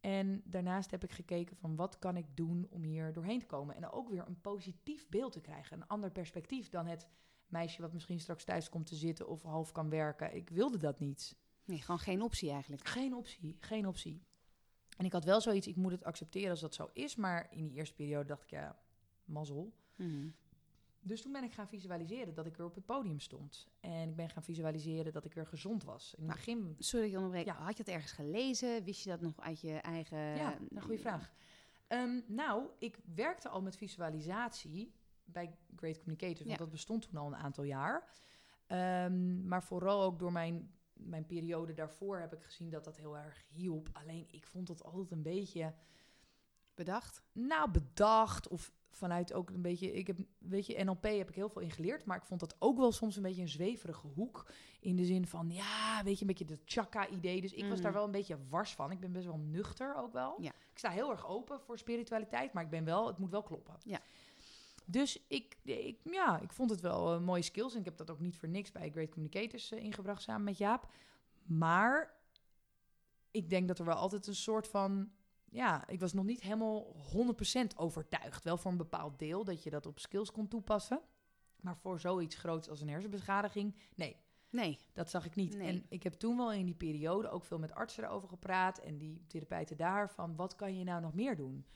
En 0.00 0.42
daarnaast 0.44 0.90
heb 0.90 1.04
ik 1.04 1.10
gekeken 1.10 1.56
van 1.56 1.76
wat 1.76 1.98
kan 1.98 2.16
ik 2.16 2.26
doen 2.34 2.66
om 2.70 2.82
hier 2.82 3.12
doorheen 3.12 3.38
te 3.38 3.46
komen. 3.46 3.76
En 3.76 3.90
ook 3.90 4.08
weer 4.08 4.26
een 4.26 4.40
positief 4.40 5.08
beeld 5.08 5.32
te 5.32 5.40
krijgen. 5.40 5.76
Een 5.76 5.86
ander 5.86 6.10
perspectief 6.10 6.68
dan 6.68 6.86
het 6.86 7.08
meisje 7.50 7.82
wat 7.82 7.92
misschien 7.92 8.20
straks 8.20 8.44
thuis 8.44 8.68
komt 8.68 8.86
te 8.86 8.94
zitten 8.94 9.28
of 9.28 9.42
half 9.42 9.72
kan 9.72 9.88
werken. 9.88 10.34
Ik 10.34 10.50
wilde 10.50 10.78
dat 10.78 10.98
niet. 10.98 11.36
Nee, 11.64 11.80
gewoon 11.80 12.00
geen 12.00 12.22
optie 12.22 12.50
eigenlijk. 12.50 12.86
Geen 12.86 13.14
optie, 13.14 13.56
geen 13.60 13.86
optie. 13.86 14.22
En 14.96 15.04
ik 15.04 15.12
had 15.12 15.24
wel 15.24 15.40
zoiets, 15.40 15.66
ik 15.66 15.76
moet 15.76 15.92
het 15.92 16.04
accepteren 16.04 16.50
als 16.50 16.60
dat 16.60 16.74
zo 16.74 16.90
is. 16.92 17.16
Maar 17.16 17.48
in 17.50 17.66
die 17.66 17.76
eerste 17.76 17.94
periode 17.94 18.26
dacht 18.26 18.42
ik, 18.42 18.50
ja, 18.50 18.78
mazzel. 19.24 19.72
Mhm. 19.96 20.28
Dus 21.02 21.22
toen 21.22 21.32
ben 21.32 21.44
ik 21.44 21.52
gaan 21.52 21.68
visualiseren 21.68 22.34
dat 22.34 22.46
ik 22.46 22.56
weer 22.56 22.66
op 22.66 22.74
het 22.74 22.86
podium 22.86 23.20
stond. 23.20 23.68
En 23.80 24.08
ik 24.08 24.16
ben 24.16 24.30
gaan 24.30 24.42
visualiseren 24.42 25.12
dat 25.12 25.24
ik 25.24 25.34
weer 25.34 25.46
gezond 25.46 25.84
was. 25.84 26.14
In 26.14 26.18
het 26.18 26.26
Nou, 26.26 26.38
begin 26.38 26.76
Sorry 26.78 27.02
dat 27.02 27.10
je 27.10 27.16
onderbreek. 27.16 27.46
Ja. 27.46 27.54
Had 27.54 27.76
je 27.76 27.82
het 27.82 27.92
ergens 27.92 28.12
gelezen? 28.12 28.84
Wist 28.84 29.02
je 29.02 29.10
dat 29.10 29.20
nog 29.20 29.40
uit 29.40 29.60
je 29.60 29.74
eigen... 29.74 30.18
Ja, 30.18 30.58
een 30.70 30.82
goede 30.82 30.98
vraag. 30.98 31.32
Ehm, 31.86 32.20
nou, 32.26 32.66
ik 32.78 32.98
werkte 33.14 33.48
al 33.48 33.62
met 33.62 33.76
visualisatie 33.76 34.92
bij 35.32 35.56
Great 35.76 35.98
Communicators, 35.98 36.38
want 36.38 36.50
Ja. 36.50 36.56
dat 36.56 36.70
bestond 36.70 37.02
toen 37.02 37.16
al 37.16 37.26
een 37.26 37.36
aantal 37.36 37.64
jaar. 37.64 38.08
Ehm, 38.66 39.46
maar 39.48 39.62
vooral 39.62 40.02
ook 40.02 40.18
door 40.18 40.32
mijn, 40.32 40.70
mijn 40.92 41.26
periode 41.26 41.72
daarvoor 41.72 42.18
heb 42.18 42.32
ik 42.32 42.42
gezien 42.42 42.70
dat 42.70 42.84
dat 42.84 42.96
heel 42.96 43.16
erg 43.18 43.44
hielp. 43.48 43.88
Alleen 43.92 44.26
ik 44.30 44.46
vond 44.46 44.68
het 44.68 44.82
altijd 44.84 45.10
een 45.10 45.22
beetje, 45.22 45.74
Bedacht? 46.74 47.22
nou, 47.32 47.70
bedacht 47.70 48.48
of 48.48 48.72
vanuit 48.90 49.32
ook 49.32 49.50
een 49.50 49.62
beetje, 49.62 49.92
ik 49.92 50.06
heb, 50.06 50.18
weet 50.38 50.66
je, 50.66 50.84
NLP 50.84 51.02
heb 51.02 51.28
ik 51.28 51.34
heel 51.34 51.48
veel 51.48 51.62
in 51.62 51.70
geleerd, 51.70 52.04
maar 52.04 52.16
ik 52.16 52.24
vond 52.24 52.40
dat 52.40 52.56
ook 52.58 52.76
wel 52.76 52.92
soms 52.92 53.16
een 53.16 53.22
beetje 53.22 53.42
een 53.42 53.48
zweverige 53.48 54.06
hoek. 54.06 54.50
In 54.80 54.96
de 54.96 55.04
zin 55.04 55.26
van, 55.26 55.50
ja, 55.50 56.00
weet 56.04 56.14
je, 56.14 56.20
een 56.20 56.26
beetje 56.26 56.44
de 56.44 56.58
chakra-idee. 56.64 57.40
Dus 57.40 57.52
ik 57.52 57.62
was 57.64 57.72
Mhm. 57.72 57.82
daar 57.82 57.92
wel 57.92 58.04
een 58.04 58.10
beetje 58.10 58.38
wars 58.48 58.74
van. 58.74 58.90
Ik 58.90 59.00
ben 59.00 59.12
best 59.12 59.26
wel 59.26 59.38
nuchter 59.38 59.94
ook 59.96 60.12
wel. 60.12 60.42
Ja. 60.42 60.50
Ik 60.70 60.78
sta 60.78 60.90
heel 60.90 61.10
erg 61.10 61.26
open 61.26 61.60
voor 61.60 61.78
spiritualiteit, 61.78 62.52
maar 62.52 62.64
ik 62.64 62.70
ben 62.70 62.84
wel, 62.84 63.06
het 63.06 63.18
moet 63.18 63.30
wel 63.30 63.42
kloppen. 63.42 63.74
Ja. 63.84 64.00
Dus 64.90 65.24
ik, 65.28 65.56
ik, 65.62 65.98
ja, 66.04 66.40
ik 66.40 66.52
vond 66.52 66.70
het 66.70 66.80
wel 66.80 67.14
eh, 67.14 67.20
mooie 67.20 67.42
skills. 67.42 67.72
En 67.72 67.78
ik 67.78 67.84
heb 67.84 67.96
dat 67.96 68.10
ook 68.10 68.20
niet 68.20 68.36
voor 68.36 68.48
niks 68.48 68.72
bij 68.72 68.90
Great 68.90 69.10
Communicators 69.10 69.70
eh, 69.72 69.84
ingebracht 69.84 70.22
samen 70.22 70.44
met 70.44 70.58
Jaap. 70.58 70.92
Maar 71.42 72.14
ik 73.30 73.50
denk 73.50 73.68
dat 73.68 73.78
er 73.78 73.84
wel 73.84 73.94
altijd 73.94 74.26
een 74.26 74.34
soort 74.34 74.68
van... 74.68 75.10
Ja, 75.52 75.88
ik 75.88 76.00
was 76.00 76.12
nog 76.12 76.24
niet 76.24 76.40
helemaal 76.40 76.96
100% 77.56 77.76
overtuigd. 77.76 78.44
Wel 78.44 78.56
voor 78.56 78.70
een 78.70 78.76
bepaald 78.76 79.18
deel 79.18 79.44
dat 79.44 79.62
je 79.62 79.70
dat 79.70 79.86
op 79.86 79.98
skills 79.98 80.32
kon 80.32 80.48
toepassen. 80.48 81.00
Maar 81.60 81.76
voor 81.76 82.00
zoiets 82.00 82.36
groots 82.36 82.68
als 82.68 82.80
een 82.80 82.88
hersenbeschadiging, 82.88 83.76
nee. 83.94 84.16
Nee. 84.50 84.78
Dat 84.92 85.10
zag 85.10 85.24
ik 85.24 85.34
niet. 85.34 85.56
Nee. 85.56 85.68
En 85.68 85.86
ik 85.88 86.02
heb 86.02 86.12
toen 86.12 86.36
wel 86.36 86.52
in 86.52 86.64
die 86.64 86.74
periode 86.74 87.28
ook 87.28 87.44
veel 87.44 87.58
met 87.58 87.74
artsen 87.74 88.04
erover 88.04 88.28
gepraat 88.28 88.78
en 88.78 88.98
die 88.98 89.24
therapeuten 89.26 89.76
daar 89.76 90.10
van 90.10 90.36
wat 90.36 90.54
kan 90.54 90.78
je 90.78 90.84
nou 90.84 91.00
nog 91.00 91.14
meer 91.14 91.36
doen? 91.36 91.66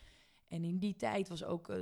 En 0.55 0.65
in 0.65 0.79
die 0.79 0.97
tijd 0.97 1.29
was 1.29 1.45
ook, 1.45 1.69
eh, 1.69 1.77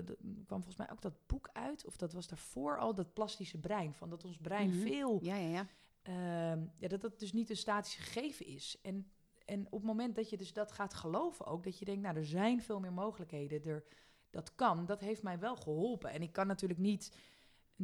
kwam 0.47 0.63
volgens 0.63 0.77
mij 0.77 0.91
ook 0.91 1.01
dat 1.01 1.27
boek 1.27 1.51
uit, 1.53 1.87
of 1.87 1.97
dat 1.97 2.13
was 2.13 2.29
daarvoor 2.29 2.79
al, 2.79 2.95
dat 2.95 3.13
plastische 3.13 3.59
brein. 3.59 3.95
Van 3.95 4.11
dat 4.11 4.25
ons 4.25 4.39
brein 4.39 4.69
Mhm. 4.69 4.79
veel 4.79 5.19
Ja, 5.23 5.37
ja, 5.37 5.49
ja. 5.49 5.67
Ehm, 6.03 6.65
ja, 6.79 6.89
dat 6.89 7.01
dat 7.01 7.19
dus 7.19 7.33
niet 7.33 7.51
een 7.51 7.57
statisch 7.57 7.95
gegeven 7.95 8.47
is. 8.47 8.79
En, 8.83 9.11
en 9.45 9.67
op 9.67 9.73
het 9.73 9.83
moment 9.83 10.15
dat 10.15 10.31
je 10.31 10.37
dus 10.37 10.53
dat 10.53 10.73
gaat 10.73 10.95
geloven 10.95 11.47
ook, 11.47 11.65
dat 11.65 11.79
je 11.79 11.85
denkt, 11.85 12.03
nou, 12.03 12.17
er 12.17 12.25
zijn 12.25 12.63
veel 12.63 12.81
meer 12.81 12.93
mogelijkheden, 12.93 13.65
er, 13.65 13.85
dat 14.31 14.55
kan, 14.55 14.87
dat 14.87 15.01
heeft 15.01 15.23
mij 15.23 15.39
wel 15.39 15.57
geholpen. 15.57 16.11
En 16.11 16.23
ik 16.23 16.33
kan 16.33 16.47
natuurlijk 16.47 16.81
niet 16.81 17.17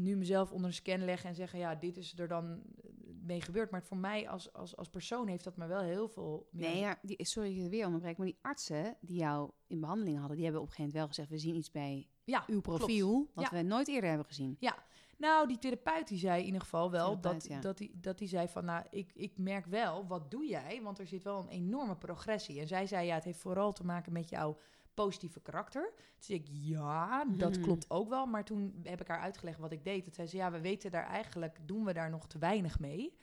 nu 0.02 0.16
mezelf 0.16 0.52
onder 0.52 0.66
een 0.66 0.74
scan 0.74 1.04
leggen 1.04 1.28
en 1.28 1.34
zeggen, 1.34 1.58
ja, 1.58 1.74
dit 1.74 1.96
is 1.96 2.18
er 2.18 2.28
dan 2.28 2.62
mee 3.22 3.40
gebeurd. 3.40 3.70
Maar 3.70 3.82
voor 3.82 3.96
mij 3.96 4.28
als, 4.28 4.52
als, 4.52 4.76
als 4.76 4.88
persoon 4.88 5.26
heeft 5.28 5.44
dat 5.44 5.56
me 5.56 5.66
wel 5.66 5.80
heel 5.80 6.08
veel 6.08 6.48
meer... 6.50 6.70
Nee, 6.70 6.78
ja, 6.80 6.98
die, 7.02 7.24
sorry 7.24 7.54
dat 7.56 7.64
ik 7.64 7.70
weer 7.70 7.87
onderbreek, 7.87 8.16
maar 8.16 8.26
die 8.26 8.38
artsen 8.42 8.96
die 9.00 9.18
jou 9.18 9.50
in 9.66 9.80
behandeling 9.80 10.18
hadden, 10.18 10.37
die 10.37 10.44
hebben 10.44 10.62
op 10.62 10.68
een 10.68 10.74
gegeven 10.74 10.98
moment 10.98 11.16
wel 11.16 11.26
gezegd, 11.26 11.42
we 11.42 11.48
zien 11.48 11.58
iets 11.58 11.70
bij 11.70 12.08
ja, 12.24 12.44
uw 12.46 12.61
klopt. 12.61 12.78
profiel, 12.78 13.30
wat 13.34 13.50
Ja. 13.50 13.56
we 13.56 13.62
nooit 13.62 13.88
eerder 13.88 14.08
hebben 14.08 14.26
gezien. 14.26 14.56
Nou, 15.18 15.48
die 15.48 15.58
therapeut 15.58 16.08
die 16.08 16.18
zei 16.18 16.40
in 16.40 16.46
ieder 16.46 16.61
geval 16.61 16.90
wel 16.90 17.06
Therapeut, 17.20 17.40
dat, 17.40 17.50
ja. 17.50 17.61
dat, 17.61 17.78
die, 17.78 17.90
dat 18.00 18.18
die 18.18 18.28
zei 18.28 18.48
van, 18.48 18.64
nou, 18.64 18.84
ik, 18.90 19.11
ik 19.14 19.38
merk 19.38 19.66
wel, 19.66 20.06
wat 20.06 20.30
doe 20.30 20.46
jij? 20.46 20.80
Want 20.82 20.98
er 20.98 21.06
zit 21.06 21.22
wel 21.22 21.40
een 21.40 21.48
enorme 21.48 21.96
progressie. 21.96 22.61
En 22.61 22.66
zij 22.66 22.87
zei, 22.87 23.06
ja, 23.06 23.14
het 23.14 23.24
heeft 23.24 23.38
vooral 23.38 23.72
te 23.72 23.84
maken 23.84 24.12
met 24.12 24.28
jouw 24.28 24.56
positieve 25.04 25.40
karakter. 25.40 25.92
Toen 25.94 26.02
zei 26.18 26.38
ik, 26.38 26.46
ja, 26.50 27.24
dat 27.24 27.52
Mhm. 27.52 27.62
klopt 27.62 27.90
ook 27.90 28.08
wel. 28.08 28.26
Maar 28.26 28.44
toen 28.44 28.80
heb 28.82 29.00
ik 29.00 29.08
haar 29.08 29.20
uitgelegd 29.20 29.58
wat 29.58 29.72
ik 29.72 29.84
deed. 29.84 30.04
Dat 30.04 30.14
zei 30.14 30.26
ze, 30.26 30.37
ja, 30.37 30.50
we 30.50 30.61
weten 30.61 30.90
daar 30.90 31.06
eigenlijk, 31.06 31.58
doen 31.66 31.84
we 31.84 31.92
daar 31.92 32.11
nog 32.11 32.26
te 32.26 32.38
weinig 32.38 32.78
mee. 32.80 33.16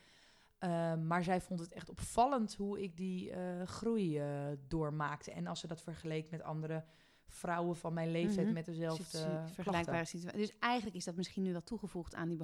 Ehm, 0.59 1.07
maar 1.07 1.23
zij 1.23 1.41
vond 1.41 1.59
het 1.59 1.73
echt 1.73 1.89
opvallend 1.89 2.55
hoe 2.55 2.81
ik 2.81 2.97
die 2.97 3.31
eh, 3.31 3.61
groei 3.63 4.19
eh, 4.19 4.27
doormaakte. 4.67 5.31
En 5.31 5.47
als 5.47 5.59
ze 5.59 5.67
dat 5.67 5.81
vergeleek 5.81 6.29
met 6.31 6.41
andere 6.41 6.83
vrouwen 7.27 7.75
van 7.75 7.93
mijn 7.93 8.11
leeftijd 8.11 8.45
Mhm. 8.45 8.53
met 8.55 8.65
dezelfde 8.65 9.41
vergelijkbare 9.53 10.05
situatie. 10.05 10.39
Dus 10.39 10.57
eigenlijk 10.59 10.95
is 10.95 11.03
dat 11.05 11.15
misschien 11.15 11.43
nu 11.43 11.51
wel 11.51 11.63
toegevoegd 11.63 12.15
aan 12.15 12.27
die 12.29 12.37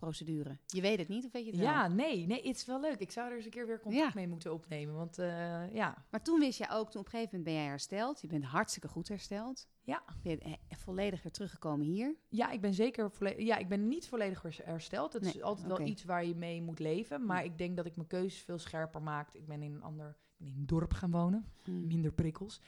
behandelprocedure. 0.00 0.58
Je 0.66 0.80
weet 0.80 0.98
het 0.98 1.08
niet, 1.08 1.24
of 1.24 1.32
weet 1.32 1.44
je 1.44 1.50
het 1.50 1.60
wel? 1.60 1.68
Ja, 1.68 1.88
nee, 1.88 2.26
nee, 2.26 2.46
het 2.48 2.56
is 2.56 2.64
wel 2.66 2.80
leuk. 2.80 2.98
Ik 2.98 3.10
zou 3.10 3.28
er 3.30 3.36
eens 3.36 3.44
een 3.44 3.50
keer 3.50 3.66
weer 3.66 3.80
contact 3.80 4.04
Ja. 4.04 4.10
mee 4.14 4.28
moeten 4.28 4.52
opnemen. 4.52 4.94
Want 4.94 5.18
eh, 5.18 5.74
ja, 5.74 6.04
Maar 6.10 6.22
toen 6.22 6.38
wist 6.40 6.58
je 6.58 6.68
ook, 6.70 6.90
toen 6.90 7.00
op 7.00 7.06
een 7.06 7.10
gegeven 7.12 7.36
moment 7.36 7.44
ben 7.44 7.54
jij 7.54 7.64
hersteld. 7.64 8.20
Je 8.20 8.26
bent 8.26 8.44
hartstikke 8.44 8.88
goed 8.88 9.08
hersteld. 9.08 9.68
Ja. 9.82 10.02
Ben 10.22 10.32
je 10.32 10.38
eh, 10.38 10.52
volledig 10.78 11.22
weer 11.22 11.32
teruggekomen 11.32 11.86
hier. 11.86 12.16
ja, 12.28 12.50
ik 12.50 12.60
ben 12.60 12.74
zeker 12.74 13.10
volledig. 13.10 13.44
Ja, 13.46 13.56
ik 13.56 13.68
ben 13.68 13.88
niet 13.88 14.08
volledig 14.08 14.42
hers- 14.42 14.60
hersteld. 14.64 15.12
Dat 15.12 15.22
is 15.22 15.42
altijd 15.42 15.66
wel 15.66 15.80
iets 15.86 16.04
waar 16.04 16.24
je 16.24 16.34
mee 16.34 16.62
moet 16.62 16.78
leven. 16.78 17.26
Maar 17.26 17.44
ik 17.44 17.58
denk 17.58 17.76
dat 17.76 17.86
ik 17.86 17.96
mijn 17.96 18.08
keuzes 18.08 18.40
veel 18.42 18.58
scherper 18.58 19.02
maak. 19.02 19.34
Ik 19.34 19.46
ben 19.46 19.62
in 19.62 19.74
een 19.74 19.82
ander, 19.82 20.16
in 20.38 20.46
een 20.46 20.66
dorp 20.66 20.92
gaan 20.92 21.10
wonen, 21.10 21.44
Mm. 21.64 21.86
minder 21.86 22.12
prikkels. 22.12 22.60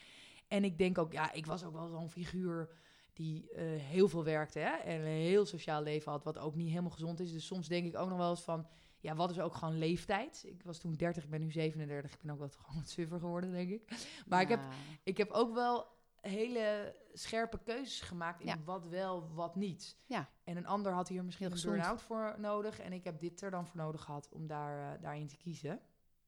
En 0.47 0.63
ik 0.63 0.77
denk 0.77 0.97
ook, 0.97 1.11
ja, 1.11 1.31
ik 1.33 1.45
was 1.45 1.63
ook 1.63 1.73
wel 1.73 1.87
zo'n 1.87 2.09
figuur 2.09 2.69
die 3.13 3.49
eh, 3.51 3.63
heel 3.65 4.07
veel 4.07 4.23
werkte 4.23 4.59
hè, 4.59 4.71
en 4.75 4.99
een 4.99 5.05
heel 5.07 5.45
sociaal 5.45 5.81
leven 5.83 6.11
had, 6.11 6.23
wat 6.23 6.37
ook 6.37 6.55
niet 6.55 6.69
helemaal 6.69 6.89
gezond 6.91 7.19
is. 7.19 7.31
Dus 7.31 7.45
soms 7.45 7.67
denk 7.67 7.85
ik 7.85 7.97
ook 7.97 8.09
nog 8.09 8.17
wel 8.17 8.29
eens 8.29 8.41
van, 8.41 8.67
ja, 8.99 9.15
wat 9.15 9.29
is 9.31 9.39
ook 9.39 9.53
gewoon 9.55 9.77
leeftijd? 9.77 10.43
Ik 10.47 10.63
was 10.63 10.79
toen 10.79 10.93
30, 10.93 11.23
ik 11.23 11.29
ben 11.29 11.41
nu 11.41 11.51
37. 11.51 12.13
Ik 12.13 12.21
ben 12.21 12.31
ook 12.31 12.39
wel 12.39 12.49
gewoon 12.61 12.75
wat 12.81 12.89
suffer 12.89 13.19
geworden, 13.19 13.51
denk 13.51 13.69
ik. 13.69 14.07
Maar 14.27 14.41
ik 14.41 14.47
heb 14.49 14.61
ik 15.03 15.17
heb 15.17 15.31
ook 15.31 15.53
wel 15.53 15.87
hele 16.21 16.95
scherpe 17.13 17.59
keuzes 17.63 18.01
gemaakt 18.01 18.39
in 18.39 18.45
Ja. 18.47 18.57
wat 18.65 18.87
wel, 18.87 19.29
wat 19.33 19.55
niet. 19.55 19.97
Ja. 20.05 20.29
En 20.43 20.57
een 20.57 20.65
ander 20.67 20.91
had 20.91 21.07
hier 21.07 21.23
misschien 21.23 21.47
Heel 21.47 21.55
een 21.55 21.63
burn-out 21.69 22.01
voor 22.01 22.35
nodig. 22.37 22.79
En 22.79 22.93
ik 22.93 23.03
heb 23.03 23.19
dit 23.19 23.41
er 23.41 23.51
dan 23.51 23.67
voor 23.67 23.77
nodig 23.81 24.01
gehad 24.01 24.29
om 24.31 24.47
daar, 24.47 24.93
eh, 24.93 25.01
daarin 25.01 25.27
te 25.27 25.37
kiezen. 25.37 25.79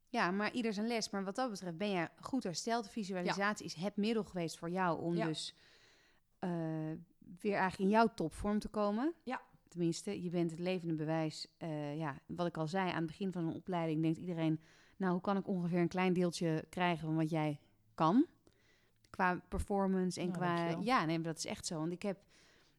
Ja, 0.10 0.32
maar 0.32 0.52
ieder 0.52 0.74
zijn 0.74 0.88
les. 0.88 1.10
Maar 1.10 1.24
wat 1.24 1.36
dat 1.36 1.50
betreft 1.50 1.78
ben 1.78 1.90
je 1.90 2.10
goed 2.20 2.44
hersteld. 2.44 2.90
Visualisatie 2.90 3.66
is 3.66 3.74
het 3.74 3.96
middel 3.96 4.24
geweest 4.24 4.58
voor 4.58 4.70
jou 4.70 5.02
om 5.02 5.16
Ja. 5.16 5.26
dus 5.26 5.56
eh, 6.50 6.98
weer 7.40 7.54
eigenlijk 7.56 7.80
in 7.80 7.90
jouw 7.90 8.08
topvorm 8.16 8.60
te 8.60 8.68
komen. 8.68 9.14
Ja. 9.24 9.42
Tenminste, 9.68 10.24
je 10.24 10.30
bent 10.30 10.52
het 10.52 10.60
levende 10.60 10.94
bewijs. 10.94 11.48
Eh, 11.58 11.98
ja, 11.98 12.20
wat 12.26 12.48
ik 12.48 12.58
al 12.58 12.68
zei, 12.68 12.90
aan 12.90 12.96
het 12.96 13.06
begin 13.06 13.32
van 13.32 13.48
een 13.48 13.54
opleiding 13.54 14.02
denkt 14.02 14.18
iedereen... 14.18 14.60
nou, 14.98 15.12
hoe 15.12 15.22
kan 15.22 15.38
ik 15.38 15.48
ongeveer 15.48 15.80
een 15.80 15.88
klein 15.88 16.14
deeltje 16.14 16.66
krijgen 16.70 17.06
van 17.06 17.16
wat 17.16 17.30
jij 17.30 17.60
kan? 17.96 18.26
Qua 19.10 19.42
performance 19.50 20.20
en 20.20 20.28
Nou, 20.28 20.38
qua... 20.40 20.56
dankjewel. 20.56 20.84
Ja, 20.84 21.06
nee, 21.06 21.16
maar 21.16 21.28
dat 21.28 21.38
is 21.38 21.46
echt 21.46 21.66
zo. 21.66 21.80
Want 21.80 21.92
ik 21.92 22.02
heb 22.02 22.18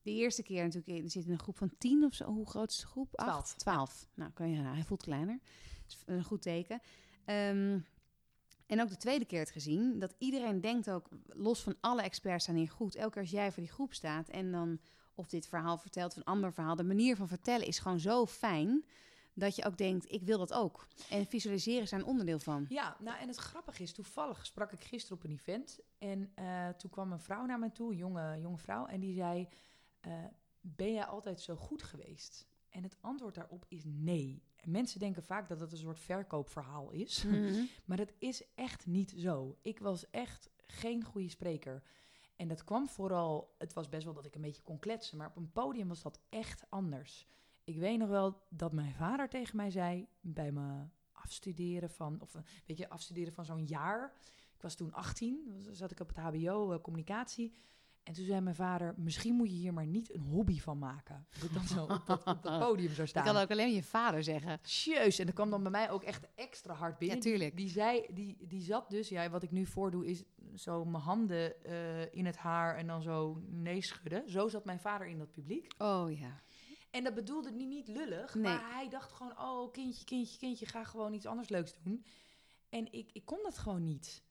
de 0.02 0.10
eerste 0.10 0.42
keer 0.42 0.62
natuurlijk... 0.64 1.02
in- 1.02 1.10
zit 1.10 1.24
in 1.26 1.32
een 1.32 1.38
groep 1.38 1.56
van 1.56 1.70
tien 1.78 2.04
of 2.04 2.14
zo. 2.14 2.24
Hoe 2.24 2.46
groot 2.46 2.70
is 2.70 2.78
de 2.80 2.86
groep? 2.86 3.08
Acht? 3.16 3.28
Twaalf. 3.28 3.54
Twaalf. 3.56 4.06
Nou, 4.14 4.30
kan 4.32 4.50
je, 4.50 4.60
nou, 4.60 4.74
hij 4.74 4.84
voelt 4.84 5.02
kleiner. 5.02 5.38
Dat 5.82 5.96
is 5.96 6.02
een 6.06 6.24
goed 6.24 6.42
teken. 6.42 6.80
Ehm, 7.24 7.78
en 8.66 8.80
ook 8.80 8.88
de 8.88 8.96
tweede 8.96 9.24
keer 9.24 9.38
het 9.38 9.50
gezien, 9.50 9.98
dat 9.98 10.14
iedereen 10.18 10.60
denkt 10.60 10.90
ook, 10.90 11.08
los 11.26 11.62
van 11.62 11.76
alle 11.80 12.02
experts 12.02 12.42
staan 12.42 12.56
hier 12.56 12.70
goed, 12.70 12.94
elke 12.94 13.12
keer 13.12 13.22
als 13.22 13.30
jij 13.30 13.52
voor 13.52 13.62
die 13.62 13.72
groep 13.72 13.94
staat 13.94 14.28
en 14.28 14.52
dan 14.52 14.80
of 15.14 15.28
dit 15.28 15.46
verhaal 15.46 15.78
vertelt 15.78 16.10
of 16.10 16.16
een 16.16 16.24
ander 16.24 16.52
verhaal, 16.52 16.76
de 16.76 16.84
manier 16.84 17.16
van 17.16 17.28
vertellen 17.28 17.66
is 17.66 17.78
gewoon 17.78 18.00
zo 18.00 18.26
fijn 18.26 18.84
dat 19.34 19.56
je 19.56 19.64
ook 19.64 19.78
denkt, 19.78 20.12
ik 20.12 20.22
wil 20.22 20.38
dat 20.38 20.52
ook. 20.52 20.86
En 21.10 21.26
visualiseren 21.26 21.82
is 21.82 21.90
daar 21.90 22.00
een 22.00 22.06
onderdeel 22.06 22.38
van. 22.38 22.66
Ja, 22.68 22.96
nou 23.00 23.18
en 23.18 23.28
het 23.28 23.36
grappige 23.36 23.82
is, 23.82 23.92
toevallig 23.92 24.46
sprak 24.46 24.72
ik 24.72 24.84
gisteren 24.84 25.16
op 25.16 25.24
een 25.24 25.30
event. 25.30 25.80
En 25.98 26.30
eh, 26.34 26.68
toen 26.68 26.90
kwam 26.90 27.12
een 27.12 27.20
vrouw 27.20 27.44
naar 27.44 27.58
me 27.58 27.72
toe, 27.72 27.90
een 27.90 27.96
jonge, 27.96 28.40
jonge 28.40 28.58
vrouw. 28.58 28.86
En 28.86 29.00
die 29.00 29.14
zei, 29.14 29.48
eh, 30.00 30.12
ben 30.60 30.92
jij 30.92 31.04
altijd 31.04 31.40
zo 31.40 31.56
goed 31.56 31.82
geweest? 31.82 32.46
En 32.70 32.82
het 32.82 32.96
antwoord 33.00 33.34
daarop 33.34 33.64
is 33.68 33.82
nee. 33.84 34.42
En 34.66 34.72
mensen 34.72 35.00
denken 35.00 35.22
vaak 35.22 35.48
dat 35.48 35.60
het 35.60 35.72
een 35.72 35.78
soort 35.78 35.98
verkoopverhaal 35.98 36.90
is. 36.90 37.24
Maar 37.84 37.96
dat 37.96 38.12
is 38.18 38.42
echt 38.54 38.86
niet 38.86 39.14
zo. 39.16 39.56
Ik 39.62 39.78
was 39.78 40.10
echt 40.10 40.50
geen 40.66 41.04
goede 41.04 41.28
spreker. 41.28 41.82
En 42.36 42.48
dat 42.48 42.64
kwam 42.64 42.88
vooral, 42.88 43.54
het 43.58 43.72
was 43.72 43.88
best 43.88 44.04
wel 44.04 44.14
dat 44.14 44.24
ik 44.24 44.34
een 44.34 44.40
beetje 44.40 44.62
kon 44.62 44.78
kletsen, 44.78 45.16
maar 45.18 45.28
op 45.28 45.36
een 45.36 45.52
podium 45.52 45.88
was 45.88 46.02
dat 46.02 46.20
echt 46.28 46.64
anders. 46.68 47.26
Ik 47.64 47.78
weet 47.78 47.98
nog 47.98 48.08
wel 48.08 48.42
dat 48.50 48.72
mijn 48.72 48.94
vader 48.94 49.28
tegen 49.28 49.56
mij 49.56 49.70
zei 49.70 50.08
bij 50.20 50.52
me 50.52 50.84
afstuderen 51.12 51.90
van, 51.90 52.20
of 52.20 52.34
eh, 52.34 52.42
weet 52.66 52.78
je, 52.78 52.88
afstuderen 52.88 53.32
van 53.32 53.44
zo'n 53.44 53.64
jaar. 53.64 54.12
Ik 54.54 54.62
was 54.62 54.74
toen 54.74 54.92
18, 54.92 55.44
was- 55.64 55.76
zat 55.78 55.90
ik 55.90 56.00
op 56.00 56.08
het 56.08 56.16
HBO 56.16 56.72
eh, 56.72 56.80
communicatie. 56.80 57.54
En 58.06 58.12
toen 58.12 58.24
zei 58.24 58.40
mijn 58.40 58.54
vader: 58.54 58.94
Misschien 58.96 59.34
moet 59.34 59.48
je 59.50 59.56
hier 59.56 59.72
maar 59.72 59.86
niet 59.86 60.14
een 60.14 60.20
hobby 60.20 60.60
van 60.60 60.78
maken. 60.78 61.26
Dat 61.34 61.42
ik 61.42 61.54
dan 61.54 61.66
zo 61.66 61.82
op 61.84 62.02
dat, 62.06 62.24
op 62.24 62.42
dat 62.42 62.58
podium 62.58 62.94
zou 62.94 63.08
staan. 63.16 63.24
kan 63.24 63.36
ook 63.36 63.50
alleen 63.50 63.72
je 63.74 63.82
vader 63.82 64.22
zeggen. 64.24 64.58
Jeus, 64.62 65.18
en 65.18 65.26
dat 65.26 65.34
kwam 65.34 65.50
dan 65.50 65.62
bij 65.62 65.70
mij 65.70 65.90
ook 65.90 66.02
echt 66.02 66.26
extra 66.34 66.74
hard 66.74 66.98
binnen. 66.98 67.16
Ja, 67.16 67.22
tuurlijk. 67.22 67.56
Die, 67.56 67.68
zei, 67.68 68.06
die, 68.10 68.36
die 68.40 68.62
zat 68.62 68.90
dus, 68.90 69.08
ja, 69.08 69.30
wat 69.30 69.42
ik 69.42 69.50
nu 69.50 69.66
voordoe, 69.66 70.06
is 70.06 70.24
zo 70.54 70.84
mijn 70.84 71.02
handen 71.02 71.64
eh, 71.64 72.14
in 72.14 72.26
het 72.26 72.36
haar 72.36 72.76
en 72.76 72.86
dan 72.86 73.02
zo 73.02 73.42
nee 73.46 73.82
schudden. 73.82 74.30
Zo 74.30 74.48
zat 74.48 74.64
mijn 74.64 74.80
vader 74.80 75.06
in 75.06 75.18
dat 75.18 75.30
publiek. 75.30 75.74
Oh 75.78 76.18
ja. 76.18 76.40
En 76.90 77.04
dat 77.04 77.14
bedoelde 77.14 77.50
niet, 77.50 77.68
niet 77.68 77.88
lullig, 77.88 78.34
Nee. 78.34 78.42
maar 78.42 78.72
hij 78.72 78.88
dacht 78.88 79.12
gewoon, 79.12 79.38
oh 79.38 79.72
kindje, 79.72 80.04
kindje, 80.04 80.38
kindje, 80.38 80.66
ga 80.66 80.84
gewoon 80.84 81.12
iets 81.12 81.26
anders 81.26 81.48
leuks 81.48 81.74
doen. 81.82 82.04
En 82.68 82.92
ik, 82.92 83.10
ik 83.12 83.24
kon 83.24 83.38
dat 83.42 83.58
gewoon 83.58 83.82
niet. 83.82 84.24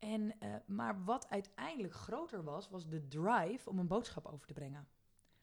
En, 0.00 0.34
eh, 0.38 0.54
maar 0.66 1.04
wat 1.04 1.28
uiteindelijk 1.28 1.94
groter 1.94 2.44
was, 2.44 2.68
was 2.68 2.88
de 2.88 3.08
drive 3.08 3.68
om 3.70 3.78
een 3.78 3.86
boodschap 3.86 4.26
over 4.26 4.46
te 4.46 4.52
brengen. 4.52 4.88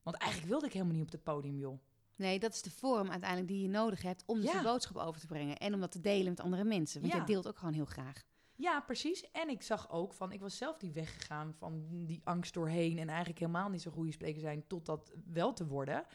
Want 0.03 0.15
eigenlijk 0.17 0.51
wilde 0.51 0.65
ik 0.65 0.73
helemaal 0.73 0.93
niet 0.95 1.05
op 1.05 1.11
het 1.11 1.23
podium, 1.23 1.57
joh. 1.57 1.79
Nee, 2.15 2.39
dat 2.39 2.53
is 2.53 2.61
de 2.61 2.71
vorm 2.71 3.09
uiteindelijk 3.09 3.49
die 3.49 3.61
je 3.61 3.67
nodig 3.69 4.01
hebt 4.01 4.23
om 4.25 4.41
dus 4.41 4.51
Ja. 4.51 4.57
je 4.57 4.63
boodschap 4.63 4.97
over 4.97 5.21
te 5.21 5.27
brengen. 5.27 5.57
En 5.57 5.73
om 5.73 5.79
dat 5.79 5.91
te 5.91 5.99
delen 5.99 6.29
met 6.29 6.39
andere 6.39 6.63
mensen. 6.63 7.01
Want 7.01 7.11
Ja. 7.13 7.17
jij 7.17 7.27
deelt 7.27 7.47
ook 7.47 7.57
gewoon 7.57 7.73
heel 7.73 7.85
graag. 7.85 8.23
Ja, 8.55 8.79
precies. 8.81 9.31
En 9.31 9.49
ik 9.49 9.61
zag 9.61 9.89
ook 9.91 10.13
van, 10.13 10.31
ik 10.31 10.39
was 10.39 10.57
zelf 10.57 10.77
die 10.77 10.91
weggegaan 10.91 11.53
van 11.53 11.87
die 12.05 12.21
angst 12.23 12.53
doorheen 12.53 12.97
en 12.97 13.07
eigenlijk 13.09 13.39
helemaal 13.39 13.69
niet 13.69 13.81
zo'n 13.81 13.91
goede 13.93 14.11
spreker 14.11 14.41
zijn 14.41 14.67
tot 14.67 14.85
dat 14.85 15.11
wel 15.25 15.53
te 15.53 15.67
worden. 15.67 16.05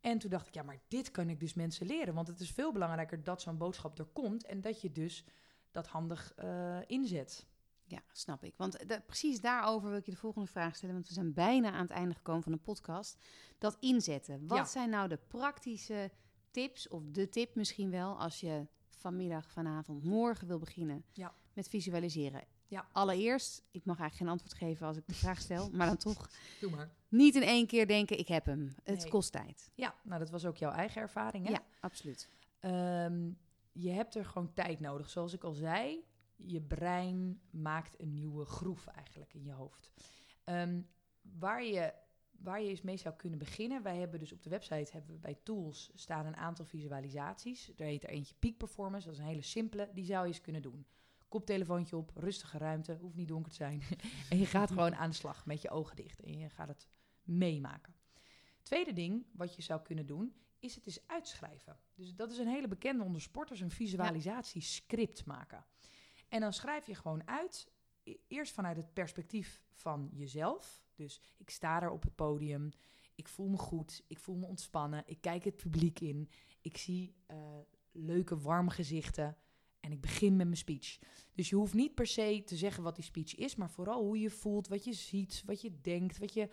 En 0.00 0.18
toen 0.18 0.30
dacht 0.30 0.46
ik, 0.46 0.54
ja, 0.54 0.62
maar 0.62 0.78
dit 0.88 1.10
kan 1.10 1.28
ik 1.28 1.40
dus 1.40 1.54
mensen 1.54 1.86
leren. 1.86 2.14
Want 2.14 2.28
het 2.28 2.40
is 2.40 2.50
veel 2.50 2.72
belangrijker 2.72 3.22
dat 3.22 3.42
zo'n 3.42 3.56
boodschap 3.56 3.98
er 3.98 4.04
komt 4.04 4.44
en 4.46 4.60
dat 4.60 4.80
je 4.80 4.92
dus 4.92 5.24
dat 5.70 5.86
handig 5.86 6.32
eh, 6.34 6.78
inzet. 6.86 7.46
Ja, 7.88 8.00
snap 8.12 8.44
ik. 8.44 8.54
Want 8.56 8.88
da- 8.88 9.00
precies 9.06 9.40
daarover 9.40 9.88
wil 9.88 9.98
ik 9.98 10.04
je 10.04 10.10
de 10.10 10.16
volgende 10.16 10.48
vraag 10.48 10.76
stellen. 10.76 10.94
Want 10.94 11.08
we 11.08 11.14
zijn 11.14 11.32
bijna 11.34 11.70
aan 11.72 11.82
het 11.82 11.90
einde 11.90 12.14
gekomen 12.14 12.42
van 12.42 12.52
de 12.52 12.58
podcast. 12.58 13.18
Dat 13.58 13.76
inzetten. 13.80 14.46
Wat 14.46 14.58
Ja. 14.58 14.64
zijn 14.64 14.90
nou 14.90 15.08
de 15.08 15.18
praktische 15.28 16.10
tips, 16.50 16.88
of 16.88 17.02
de 17.06 17.28
tip 17.28 17.54
misschien 17.54 17.90
wel, 17.90 18.18
als 18.20 18.40
je 18.40 18.66
vanmiddag, 18.88 19.50
vanavond, 19.50 20.04
morgen 20.04 20.46
wil 20.46 20.58
beginnen 20.58 21.04
Ja. 21.12 21.34
met 21.52 21.68
visualiseren? 21.68 22.44
Ja. 22.68 22.88
Allereerst, 22.92 23.62
ik 23.70 23.84
mag 23.84 23.98
eigenlijk 23.98 24.16
geen 24.16 24.28
antwoord 24.28 24.54
geven 24.54 24.86
als 24.86 24.96
ik 24.96 25.06
de 25.06 25.14
vraag 25.14 25.40
stel, 25.40 25.70
maar 25.72 25.86
dan 25.86 25.96
toch 25.96 26.30
Doe 26.60 26.70
maar. 26.70 26.90
niet 27.08 27.34
in 27.34 27.42
één 27.42 27.66
keer 27.66 27.86
denken, 27.86 28.18
ik 28.18 28.28
heb 28.28 28.44
hem. 28.46 28.74
Het 28.82 28.98
Nee. 29.00 29.08
kost 29.08 29.32
tijd. 29.32 29.70
Ja, 29.74 29.94
nou 30.04 30.18
dat 30.18 30.30
was 30.30 30.44
ook 30.44 30.56
jouw 30.56 30.70
eigen 30.72 31.00
ervaring, 31.02 31.46
hè? 31.46 31.52
Ja, 31.52 31.62
absoluut. 31.80 32.28
Ehm, 32.60 33.30
je 33.72 33.90
hebt 33.90 34.14
er 34.14 34.24
gewoon 34.24 34.52
tijd 34.52 34.80
nodig. 34.80 35.10
Zoals 35.10 35.32
ik 35.32 35.44
al 35.44 35.52
zei, 35.52 36.04
je 36.36 36.60
brein 36.60 37.40
maakt 37.50 38.00
een 38.00 38.14
nieuwe 38.14 38.44
groef 38.44 38.86
eigenlijk 38.86 39.34
in 39.34 39.44
je 39.44 39.52
hoofd. 39.52 39.90
Ehm, 40.44 40.80
waar 41.22 41.64
je 41.64 41.92
waar 42.30 42.62
je 42.62 42.68
eens 42.68 42.82
mee 42.82 42.96
zou 42.96 43.14
kunnen 43.14 43.38
beginnen. 43.38 43.82
Wij 43.82 43.96
hebben 43.96 44.18
dus 44.18 44.32
op 44.32 44.42
de 44.42 44.50
website 44.50 44.92
hebben 44.92 45.14
we 45.14 45.20
bij 45.20 45.38
tools 45.42 45.90
staan 45.94 46.26
een 46.26 46.36
aantal 46.36 46.64
visualisaties. 46.64 47.72
Er 47.76 47.84
heet 47.84 48.02
er 48.02 48.10
eentje 48.10 48.34
Peak 48.38 48.56
Performance. 48.56 49.06
Dat 49.06 49.14
is 49.14 49.20
een 49.20 49.28
hele 49.28 49.42
simpele. 49.42 49.90
Die 49.94 50.04
zou 50.04 50.22
je 50.22 50.32
eens 50.32 50.40
kunnen 50.40 50.62
doen. 50.62 50.86
Koptelefoontje 51.28 51.96
op, 51.96 52.10
rustige 52.14 52.58
ruimte, 52.58 52.98
hoeft 53.00 53.16
niet 53.16 53.28
donker 53.28 53.50
te 53.50 53.56
zijn. 53.56 53.82
en 54.30 54.38
je 54.38 54.46
gaat 54.46 54.68
gewoon 54.68 54.94
aan 54.94 55.10
de 55.10 55.16
slag 55.16 55.46
met 55.46 55.62
je 55.62 55.70
ogen 55.70 55.96
dicht 55.96 56.20
en 56.20 56.38
je 56.38 56.48
gaat 56.48 56.68
het 56.68 56.88
meemaken. 57.22 57.94
Tweede 58.62 58.92
ding 58.92 59.26
wat 59.32 59.54
je 59.54 59.62
zou 59.62 59.82
kunnen 59.82 60.06
doen, 60.06 60.34
is 60.58 60.74
het 60.74 60.86
eens 60.86 61.06
uitschrijven. 61.06 61.78
Dus 61.94 62.14
dat 62.14 62.30
is 62.30 62.38
een 62.38 62.48
hele 62.48 62.68
bekende 62.68 63.04
onder 63.04 63.20
sporters, 63.20 63.60
een 63.60 63.70
visualisatiescript 63.70 65.24
maken. 65.24 65.64
En 66.28 66.40
dan 66.40 66.52
schrijf 66.52 66.86
je 66.86 66.94
gewoon 66.94 67.28
uit, 67.28 67.72
e- 68.02 68.16
eerst 68.28 68.54
vanuit 68.54 68.76
het 68.76 68.92
perspectief 68.92 69.62
van 69.72 70.10
jezelf. 70.12 70.84
Dus 70.94 71.20
ik 71.36 71.50
sta 71.50 71.82
er 71.82 71.90
op 71.90 72.02
het 72.02 72.14
podium, 72.14 72.70
ik 73.14 73.28
voel 73.28 73.48
me 73.48 73.56
goed, 73.56 74.02
ik 74.06 74.18
voel 74.18 74.36
me 74.36 74.46
ontspannen, 74.46 75.02
ik 75.06 75.20
kijk 75.20 75.44
het 75.44 75.56
publiek 75.56 76.00
in, 76.00 76.30
ik 76.60 76.76
zie 76.76 77.14
eh, 77.26 77.38
leuke, 77.92 78.38
warme 78.38 78.70
gezichten 78.70 79.36
en 79.80 79.92
ik 79.92 80.00
begin 80.00 80.36
met 80.36 80.46
mijn 80.46 80.58
speech. 80.58 80.98
Dus 81.34 81.48
je 81.48 81.56
hoeft 81.56 81.74
niet 81.74 81.94
per 81.94 82.06
se 82.06 82.42
te 82.44 82.56
zeggen 82.56 82.82
wat 82.82 82.94
die 82.94 83.04
speech 83.04 83.34
is, 83.34 83.56
maar 83.56 83.70
vooral 83.70 84.02
hoe 84.02 84.20
je 84.20 84.30
voelt, 84.30 84.68
wat 84.68 84.84
je 84.84 84.92
ziet, 84.92 85.42
wat 85.46 85.60
je 85.60 85.80
denkt, 85.80 86.18
wat 86.18 86.34
je 86.34 86.48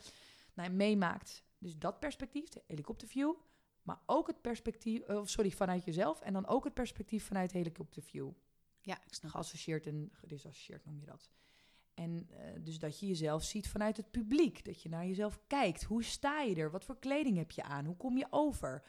nou, 0.53 0.69
meemaakt. 0.69 1.43
Dus 1.57 1.77
dat 1.77 1.99
perspectief, 1.99 2.49
de 2.49 2.63
helikopterview, 2.67 3.33
maar 3.81 3.99
ook 4.05 4.27
het 4.27 4.41
perspectief, 4.41 5.01
eh, 5.01 5.21
sorry, 5.23 5.51
vanuit 5.51 5.85
jezelf 5.85 6.21
en 6.21 6.33
dan 6.33 6.47
ook 6.47 6.63
het 6.63 6.73
perspectief 6.73 7.25
vanuit 7.25 7.51
helikopterview. 7.51 8.31
Ja, 8.83 9.01
ik 9.05 9.13
snap. 9.13 9.31
Geassocieerd 9.31 9.85
en 9.87 10.09
gedisassocieerd 10.13 10.85
noem 10.85 10.99
je 10.99 11.05
dat. 11.05 11.31
En 11.93 12.27
uh, 12.31 12.37
dus 12.59 12.79
dat 12.79 12.99
je 12.99 13.07
jezelf 13.07 13.43
ziet 13.43 13.69
vanuit 13.69 13.97
het 13.97 14.11
publiek. 14.11 14.65
Dat 14.65 14.81
je 14.81 14.89
naar 14.89 15.05
jezelf 15.05 15.39
kijkt. 15.47 15.83
Hoe 15.83 16.03
sta 16.03 16.41
je 16.41 16.55
er? 16.55 16.71
Wat 16.71 16.85
voor 16.85 16.99
kleding 16.99 17.37
heb 17.37 17.51
je 17.51 17.63
aan? 17.63 17.85
Hoe 17.85 17.97
kom 17.97 18.17
je 18.17 18.27
over? 18.29 18.83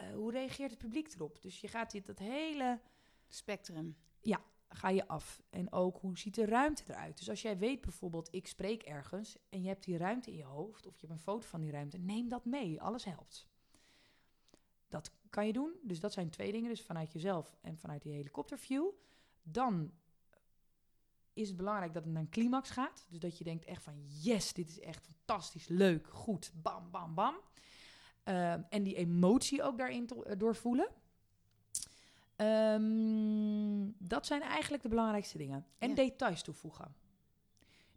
Uh, 0.00 0.14
hoe 0.14 0.32
reageert 0.32 0.70
het 0.70 0.78
publiek 0.78 1.14
erop? 1.14 1.42
Dus 1.42 1.60
je 1.60 1.68
gaat 1.68 1.90
dit 1.90 2.06
dat 2.06 2.18
hele 2.18 2.80
spectrum. 3.28 3.96
Ja, 4.20 4.40
ga 4.68 4.88
je 4.88 5.08
af. 5.08 5.42
En 5.50 5.72
ook 5.72 5.98
hoe 5.98 6.18
ziet 6.18 6.34
de 6.34 6.44
ruimte 6.44 6.82
eruit? 6.86 7.18
Dus 7.18 7.28
als 7.28 7.42
jij 7.42 7.58
weet 7.58 7.80
bijvoorbeeld, 7.80 8.34
ik 8.34 8.46
spreek 8.46 8.82
ergens 8.82 9.36
en 9.48 9.62
je 9.62 9.68
hebt 9.68 9.84
die 9.84 9.96
ruimte 9.96 10.30
in 10.30 10.36
je 10.36 10.44
hoofd 10.44 10.86
of 10.86 10.94
je 10.94 11.06
hebt 11.06 11.18
een 11.18 11.24
foto 11.24 11.46
van 11.46 11.60
die 11.60 11.70
ruimte, 11.70 11.98
neem 11.98 12.28
dat 12.28 12.44
mee. 12.44 12.82
Alles 12.82 13.04
helpt. 13.04 13.48
Dat 14.88 15.10
kan 15.30 15.46
je 15.46 15.52
doen. 15.52 15.72
Dus 15.82 16.00
dat 16.00 16.12
zijn 16.12 16.30
twee 16.30 16.52
dingen. 16.52 16.68
Dus 16.68 16.82
vanuit 16.82 17.12
jezelf 17.12 17.56
en 17.60 17.78
vanuit 17.78 18.02
die 18.02 18.12
helikopterview. 18.12 18.90
Dan 19.42 19.92
is 21.32 21.48
het 21.48 21.56
belangrijk 21.56 21.94
dat 21.94 22.04
het 22.04 22.12
naar 22.12 22.22
een 22.22 22.28
climax 22.28 22.70
gaat. 22.70 23.06
Dus 23.08 23.18
dat 23.18 23.38
je 23.38 23.44
denkt 23.44 23.64
echt 23.64 23.82
van 23.82 23.94
yes, 24.06 24.52
dit 24.52 24.68
is 24.68 24.80
echt 24.80 25.04
fantastisch, 25.04 25.68
leuk, 25.68 26.08
goed, 26.08 26.52
bam, 26.62 26.90
bam, 26.90 27.14
bam. 27.14 27.34
Uh, 28.24 28.52
en 28.52 28.82
die 28.82 28.94
emotie 28.94 29.62
ook 29.62 29.78
daarin 29.78 30.06
to- 30.06 30.36
doorvoelen. 30.36 30.88
Um, 32.36 33.94
dat 33.98 34.26
zijn 34.26 34.42
eigenlijk 34.42 34.82
de 34.82 34.88
belangrijkste 34.88 35.38
dingen. 35.38 35.66
En 35.78 35.88
ja. 35.88 35.94
details 35.94 36.42
toevoegen. 36.42 36.94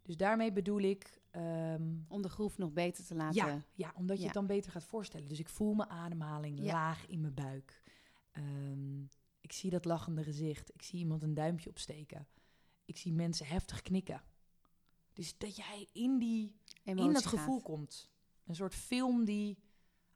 Dus 0.02 0.16
daarmee 0.16 0.52
bedoel 0.52 0.80
ik... 0.80 1.20
Um, 1.32 2.04
Om 2.08 2.22
de 2.22 2.28
groef 2.28 2.58
nog 2.58 2.72
beter 2.72 3.04
te 3.04 3.14
laten... 3.14 3.44
Ja, 3.46 3.62
ja 3.74 3.92
omdat 3.94 4.16
je 4.16 4.20
ja. 4.20 4.28
het 4.28 4.34
dan 4.34 4.46
beter 4.46 4.72
gaat 4.72 4.84
voorstellen. 4.84 5.28
Dus 5.28 5.38
ik 5.38 5.48
voel 5.48 5.74
mijn 5.74 5.90
ademhaling 5.90 6.60
ja. 6.60 6.72
laag 6.72 7.06
in 7.06 7.20
mijn 7.20 7.34
buik. 7.34 7.82
Um, 8.32 9.08
ik 9.46 9.52
zie 9.52 9.70
dat 9.70 9.84
lachende 9.84 10.22
gezicht. 10.22 10.74
Ik 10.74 10.82
zie 10.82 10.98
iemand 10.98 11.22
een 11.22 11.34
duimpje 11.34 11.70
opsteken. 11.70 12.26
Ik 12.84 12.96
zie 12.96 13.12
mensen 13.12 13.46
heftig 13.46 13.82
knikken. 13.82 14.22
Dus 15.12 15.38
dat 15.38 15.56
jij 15.56 15.88
in, 15.92 16.18
die, 16.18 16.56
in 16.82 16.96
dat 17.12 17.26
gevoel 17.26 17.62
komt. 17.62 18.10
Een 18.46 18.54
soort 18.54 18.74
film 18.74 19.24
die 19.24 19.58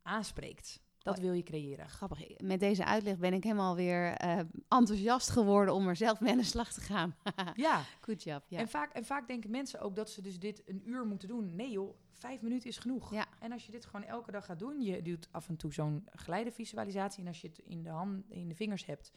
aanspreekt. 0.03 0.81
Dat 1.03 1.19
wil 1.19 1.33
je 1.33 1.43
creëren. 1.43 1.89
Grappig. 1.89 2.41
Met 2.41 2.61
deze 2.61 2.85
uitleg 2.85 3.19
ben 3.19 3.33
ik 3.33 3.43
helemaal 3.43 3.77
weer 3.77 4.25
uh, 4.25 4.39
enthousiast 4.69 5.31
geworden 5.31 5.75
om 5.75 5.89
er 5.89 5.97
zelf 5.97 6.21
mee 6.21 6.33
aan 6.33 6.39
de 6.39 6.45
slag 6.45 6.73
te 6.73 6.81
gaan. 6.81 7.15
ja. 7.55 7.83
Good 8.01 8.23
job. 8.23 8.45
Ja. 8.49 8.59
En, 8.59 8.69
vaak, 8.69 8.93
en 8.93 9.05
vaak 9.05 9.27
denken 9.27 9.51
mensen 9.51 9.81
ook 9.81 9.97
dat 9.97 10.11
ze 10.11 10.23
dus 10.23 10.39
dit 10.39 10.63
een 10.67 10.83
uur 10.85 11.07
moeten 11.07 11.29
doen. 11.29 11.55
Nee 11.55 11.71
joh, 11.71 11.95
vijf 12.13 12.43
minuten 12.43 12.69
is 12.69 12.79
genoeg. 12.79 13.13
Ja. 13.13 13.27
En 13.39 13.53
als 13.53 13.67
je 13.67 13.73
dit 13.73 13.85
gewoon 13.85 14.07
elke 14.07 14.31
dag 14.31 14.45
gaat 14.45 14.59
doen, 14.59 14.83
je 14.83 15.03
doet 15.03 15.29
af 15.31 15.49
en 15.49 15.57
toe 15.57 15.73
zo'n 15.73 16.09
geleidenvisualisatie. 16.13 17.23
En 17.23 17.29
als 17.29 17.41
je 17.41 17.49
het 17.49 17.59
in 17.59 17.83
de, 17.83 17.91
hand, 17.91 18.31
in 18.31 18.49
de 18.49 18.55
vingers 18.55 18.87
hebt, 18.87 19.13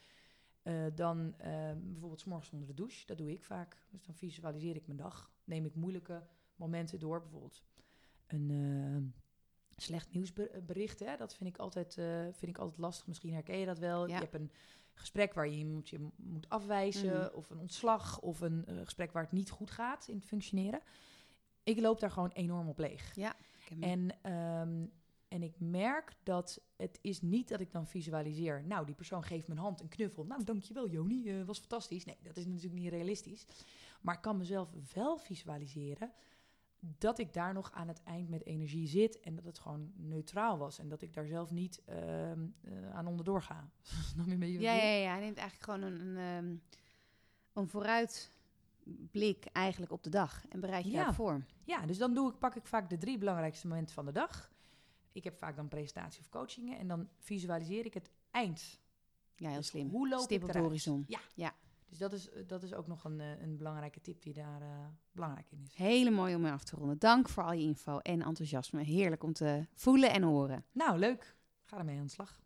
uh, 0.64 0.86
dan 0.96 1.18
uh, 1.18 1.72
bijvoorbeeld 1.76 2.22
's 2.22 2.26
morgens 2.26 2.52
onder 2.52 2.68
de 2.68 2.74
douche. 2.74 3.06
Dat 3.06 3.18
doe 3.18 3.32
ik 3.32 3.44
vaak. 3.44 3.78
Dus 3.90 4.06
dan 4.06 4.16
visualiseer 4.16 4.76
ik 4.76 4.86
mijn 4.86 4.98
dag. 5.00 5.32
Neem 5.44 5.66
ik 5.66 5.76
moeilijke 5.76 6.28
momenten 6.56 7.00
door. 7.00 7.22
Bijvoorbeeld 7.22 7.64
een 8.28 9.14
slecht 9.76 10.12
nieuwsbericht. 10.12 11.00
Hè? 11.00 11.18
Dat 11.18 11.36
vind 11.36 11.50
ik, 11.50 11.58
altijd, 11.58 11.98
uh, 11.98 12.22
vind 12.32 12.52
ik 12.52 12.58
altijd 12.58 12.80
lastig. 12.80 13.08
Misschien 13.08 13.34
herken 13.34 13.58
je 13.58 13.66
dat 13.66 13.80
wel. 13.80 14.08
Ja. 14.08 14.14
Je 14.14 14.22
hebt 14.22 14.34
een 14.34 14.52
gesprek 14.94 15.34
waar 15.34 15.48
je 15.48 15.58
iemand 15.58 15.90
je 15.90 16.08
moet 16.16 16.50
afwijzen. 16.50 17.18
Mhm. 17.18 17.36
Of 17.36 17.50
een 17.50 17.60
ontslag. 17.60 18.20
Of 18.20 18.42
een 18.42 18.66
uh, 18.70 18.80
gesprek 18.84 19.12
waar 19.12 19.24
het 19.24 19.32
niet 19.32 19.50
goed 19.50 19.72
gaat 19.72 20.08
in 20.08 20.16
het 20.16 20.26
functioneren. 20.26 20.82
Ik 21.64 21.80
loop 21.80 22.00
daar 22.00 22.12
gewoon 22.12 22.32
enorm 22.32 22.68
op 22.68 22.78
leeg. 22.78 23.16
Ja. 23.16 23.36
En, 23.80 24.32
um, 24.32 24.92
en 25.28 25.44
ik 25.44 25.60
merk 25.60 26.14
dat 26.24 26.62
het 26.76 27.00
is 27.02 27.22
niet 27.22 27.50
dat 27.50 27.60
ik 27.60 27.72
dan 27.72 27.88
visualiseer... 27.88 28.64
nou, 28.66 28.86
die 28.86 28.96
persoon 28.96 29.24
geeft 29.24 29.48
mijn 29.48 29.60
hand 29.60 29.82
een 29.82 29.88
knuffel. 29.88 30.26
Nou, 30.26 30.44
dankjewel 30.44 30.90
Joni, 30.90 31.24
uh, 31.24 31.46
was 31.46 31.60
fantastisch. 31.60 32.06
Nee, 32.06 32.18
dat 32.22 32.38
is 32.38 32.46
natuurlijk 32.46 32.82
niet 32.82 32.92
realistisch. 32.92 33.46
Maar 34.02 34.16
ik 34.16 34.22
kan 34.22 34.38
mezelf 34.38 34.70
wel 34.94 35.18
visualiseren... 35.18 36.12
dat 36.98 37.20
ik 37.20 37.34
daar 37.34 37.54
nog 37.54 37.72
aan 37.72 37.88
het 37.88 38.04
eind 38.04 38.30
met 38.30 38.46
energie 38.46 38.88
zit... 38.88 39.20
en 39.20 39.36
dat 39.36 39.44
het 39.44 39.60
gewoon 39.60 39.92
neutraal 39.96 40.58
was. 40.58 40.80
En 40.80 40.90
dat 40.90 41.02
ik 41.02 41.14
daar 41.14 41.26
zelf 41.26 41.52
niet 41.52 41.82
uh, 41.90 42.32
uh, 42.32 42.36
aan 42.94 43.08
onderdoor 43.08 43.42
ga. 43.42 43.70
ja, 44.26 44.74
ja, 44.74 44.84
ja, 44.84 45.12
hij 45.12 45.20
neemt 45.20 45.38
eigenlijk 45.38 45.64
gewoon 45.64 45.82
een, 45.82 46.00
een, 46.00 46.44
um, 46.44 46.62
een 47.54 47.68
vooruitblik 47.68 49.46
eigenlijk 49.46 49.92
op 49.92 50.04
de 50.04 50.10
dag. 50.10 50.48
En 50.50 50.60
bereid 50.60 50.86
je 50.86 50.92
ja. 50.92 51.04
daarvoor. 51.04 51.46
Ja, 51.64 51.86
dus 51.86 51.98
dan 51.98 52.14
doe 52.14 52.32
ik, 52.32 52.40
pak 52.40 52.56
ik 52.56 52.66
vaak 52.66 52.90
de 52.90 52.98
drie 52.98 53.18
belangrijkste 53.18 53.68
momenten 53.68 53.96
van 53.96 54.06
de 54.06 54.12
dag... 54.12 54.52
Ik 55.14 55.24
heb 55.24 55.38
vaak 55.38 55.56
dan 55.56 55.68
presentatie 55.68 56.22
of 56.22 56.30
coachingen 56.30 56.78
en 56.78 56.88
dan 56.88 57.10
visualiseer 57.18 57.86
ik 57.86 57.94
het 57.94 58.10
eind. 58.32 58.80
Ja, 59.36 59.48
heel 59.48 59.58
dus 59.58 59.68
slim. 59.68 59.90
Hoe 59.90 60.10
loop 60.10 60.20
Stip 60.20 60.42
ik 60.42 60.48
op 60.48 60.54
de 60.54 60.60
horizon. 60.60 61.06
Ja. 61.08 61.20
ja. 61.36 61.54
Dus 61.94 62.02
dat 62.02 62.14
is, 62.14 62.30
dat 62.48 62.64
is 62.64 62.74
ook 62.74 62.88
nog 62.88 63.04
een, 63.04 63.20
een 63.20 63.58
belangrijke 63.58 64.02
tip 64.02 64.22
die 64.22 64.34
daar 64.34 64.62
uh, 64.62 64.68
belangrijk 65.12 65.52
in 65.52 65.64
is. 65.66 65.76
Hele 65.76 66.10
mooi 66.10 66.36
om 66.36 66.42
mee 66.42 66.52
af 66.52 66.64
te 66.64 66.76
ronden. 66.76 67.00
Dank 67.00 67.30
voor 67.30 67.44
al 67.44 67.54
je 67.54 67.64
info 67.64 67.98
en 67.98 68.22
enthousiasme. 68.22 68.84
Heerlijk 68.84 69.24
om 69.24 69.34
te 69.34 69.68
voelen 69.74 70.12
en 70.12 70.24
horen. 70.24 70.66
Nou, 70.72 70.98
leuk. 70.98 71.36
Ga 71.64 71.78
ermee 71.78 71.98
aan 71.98 72.06
de 72.06 72.12
slag. 72.12 72.43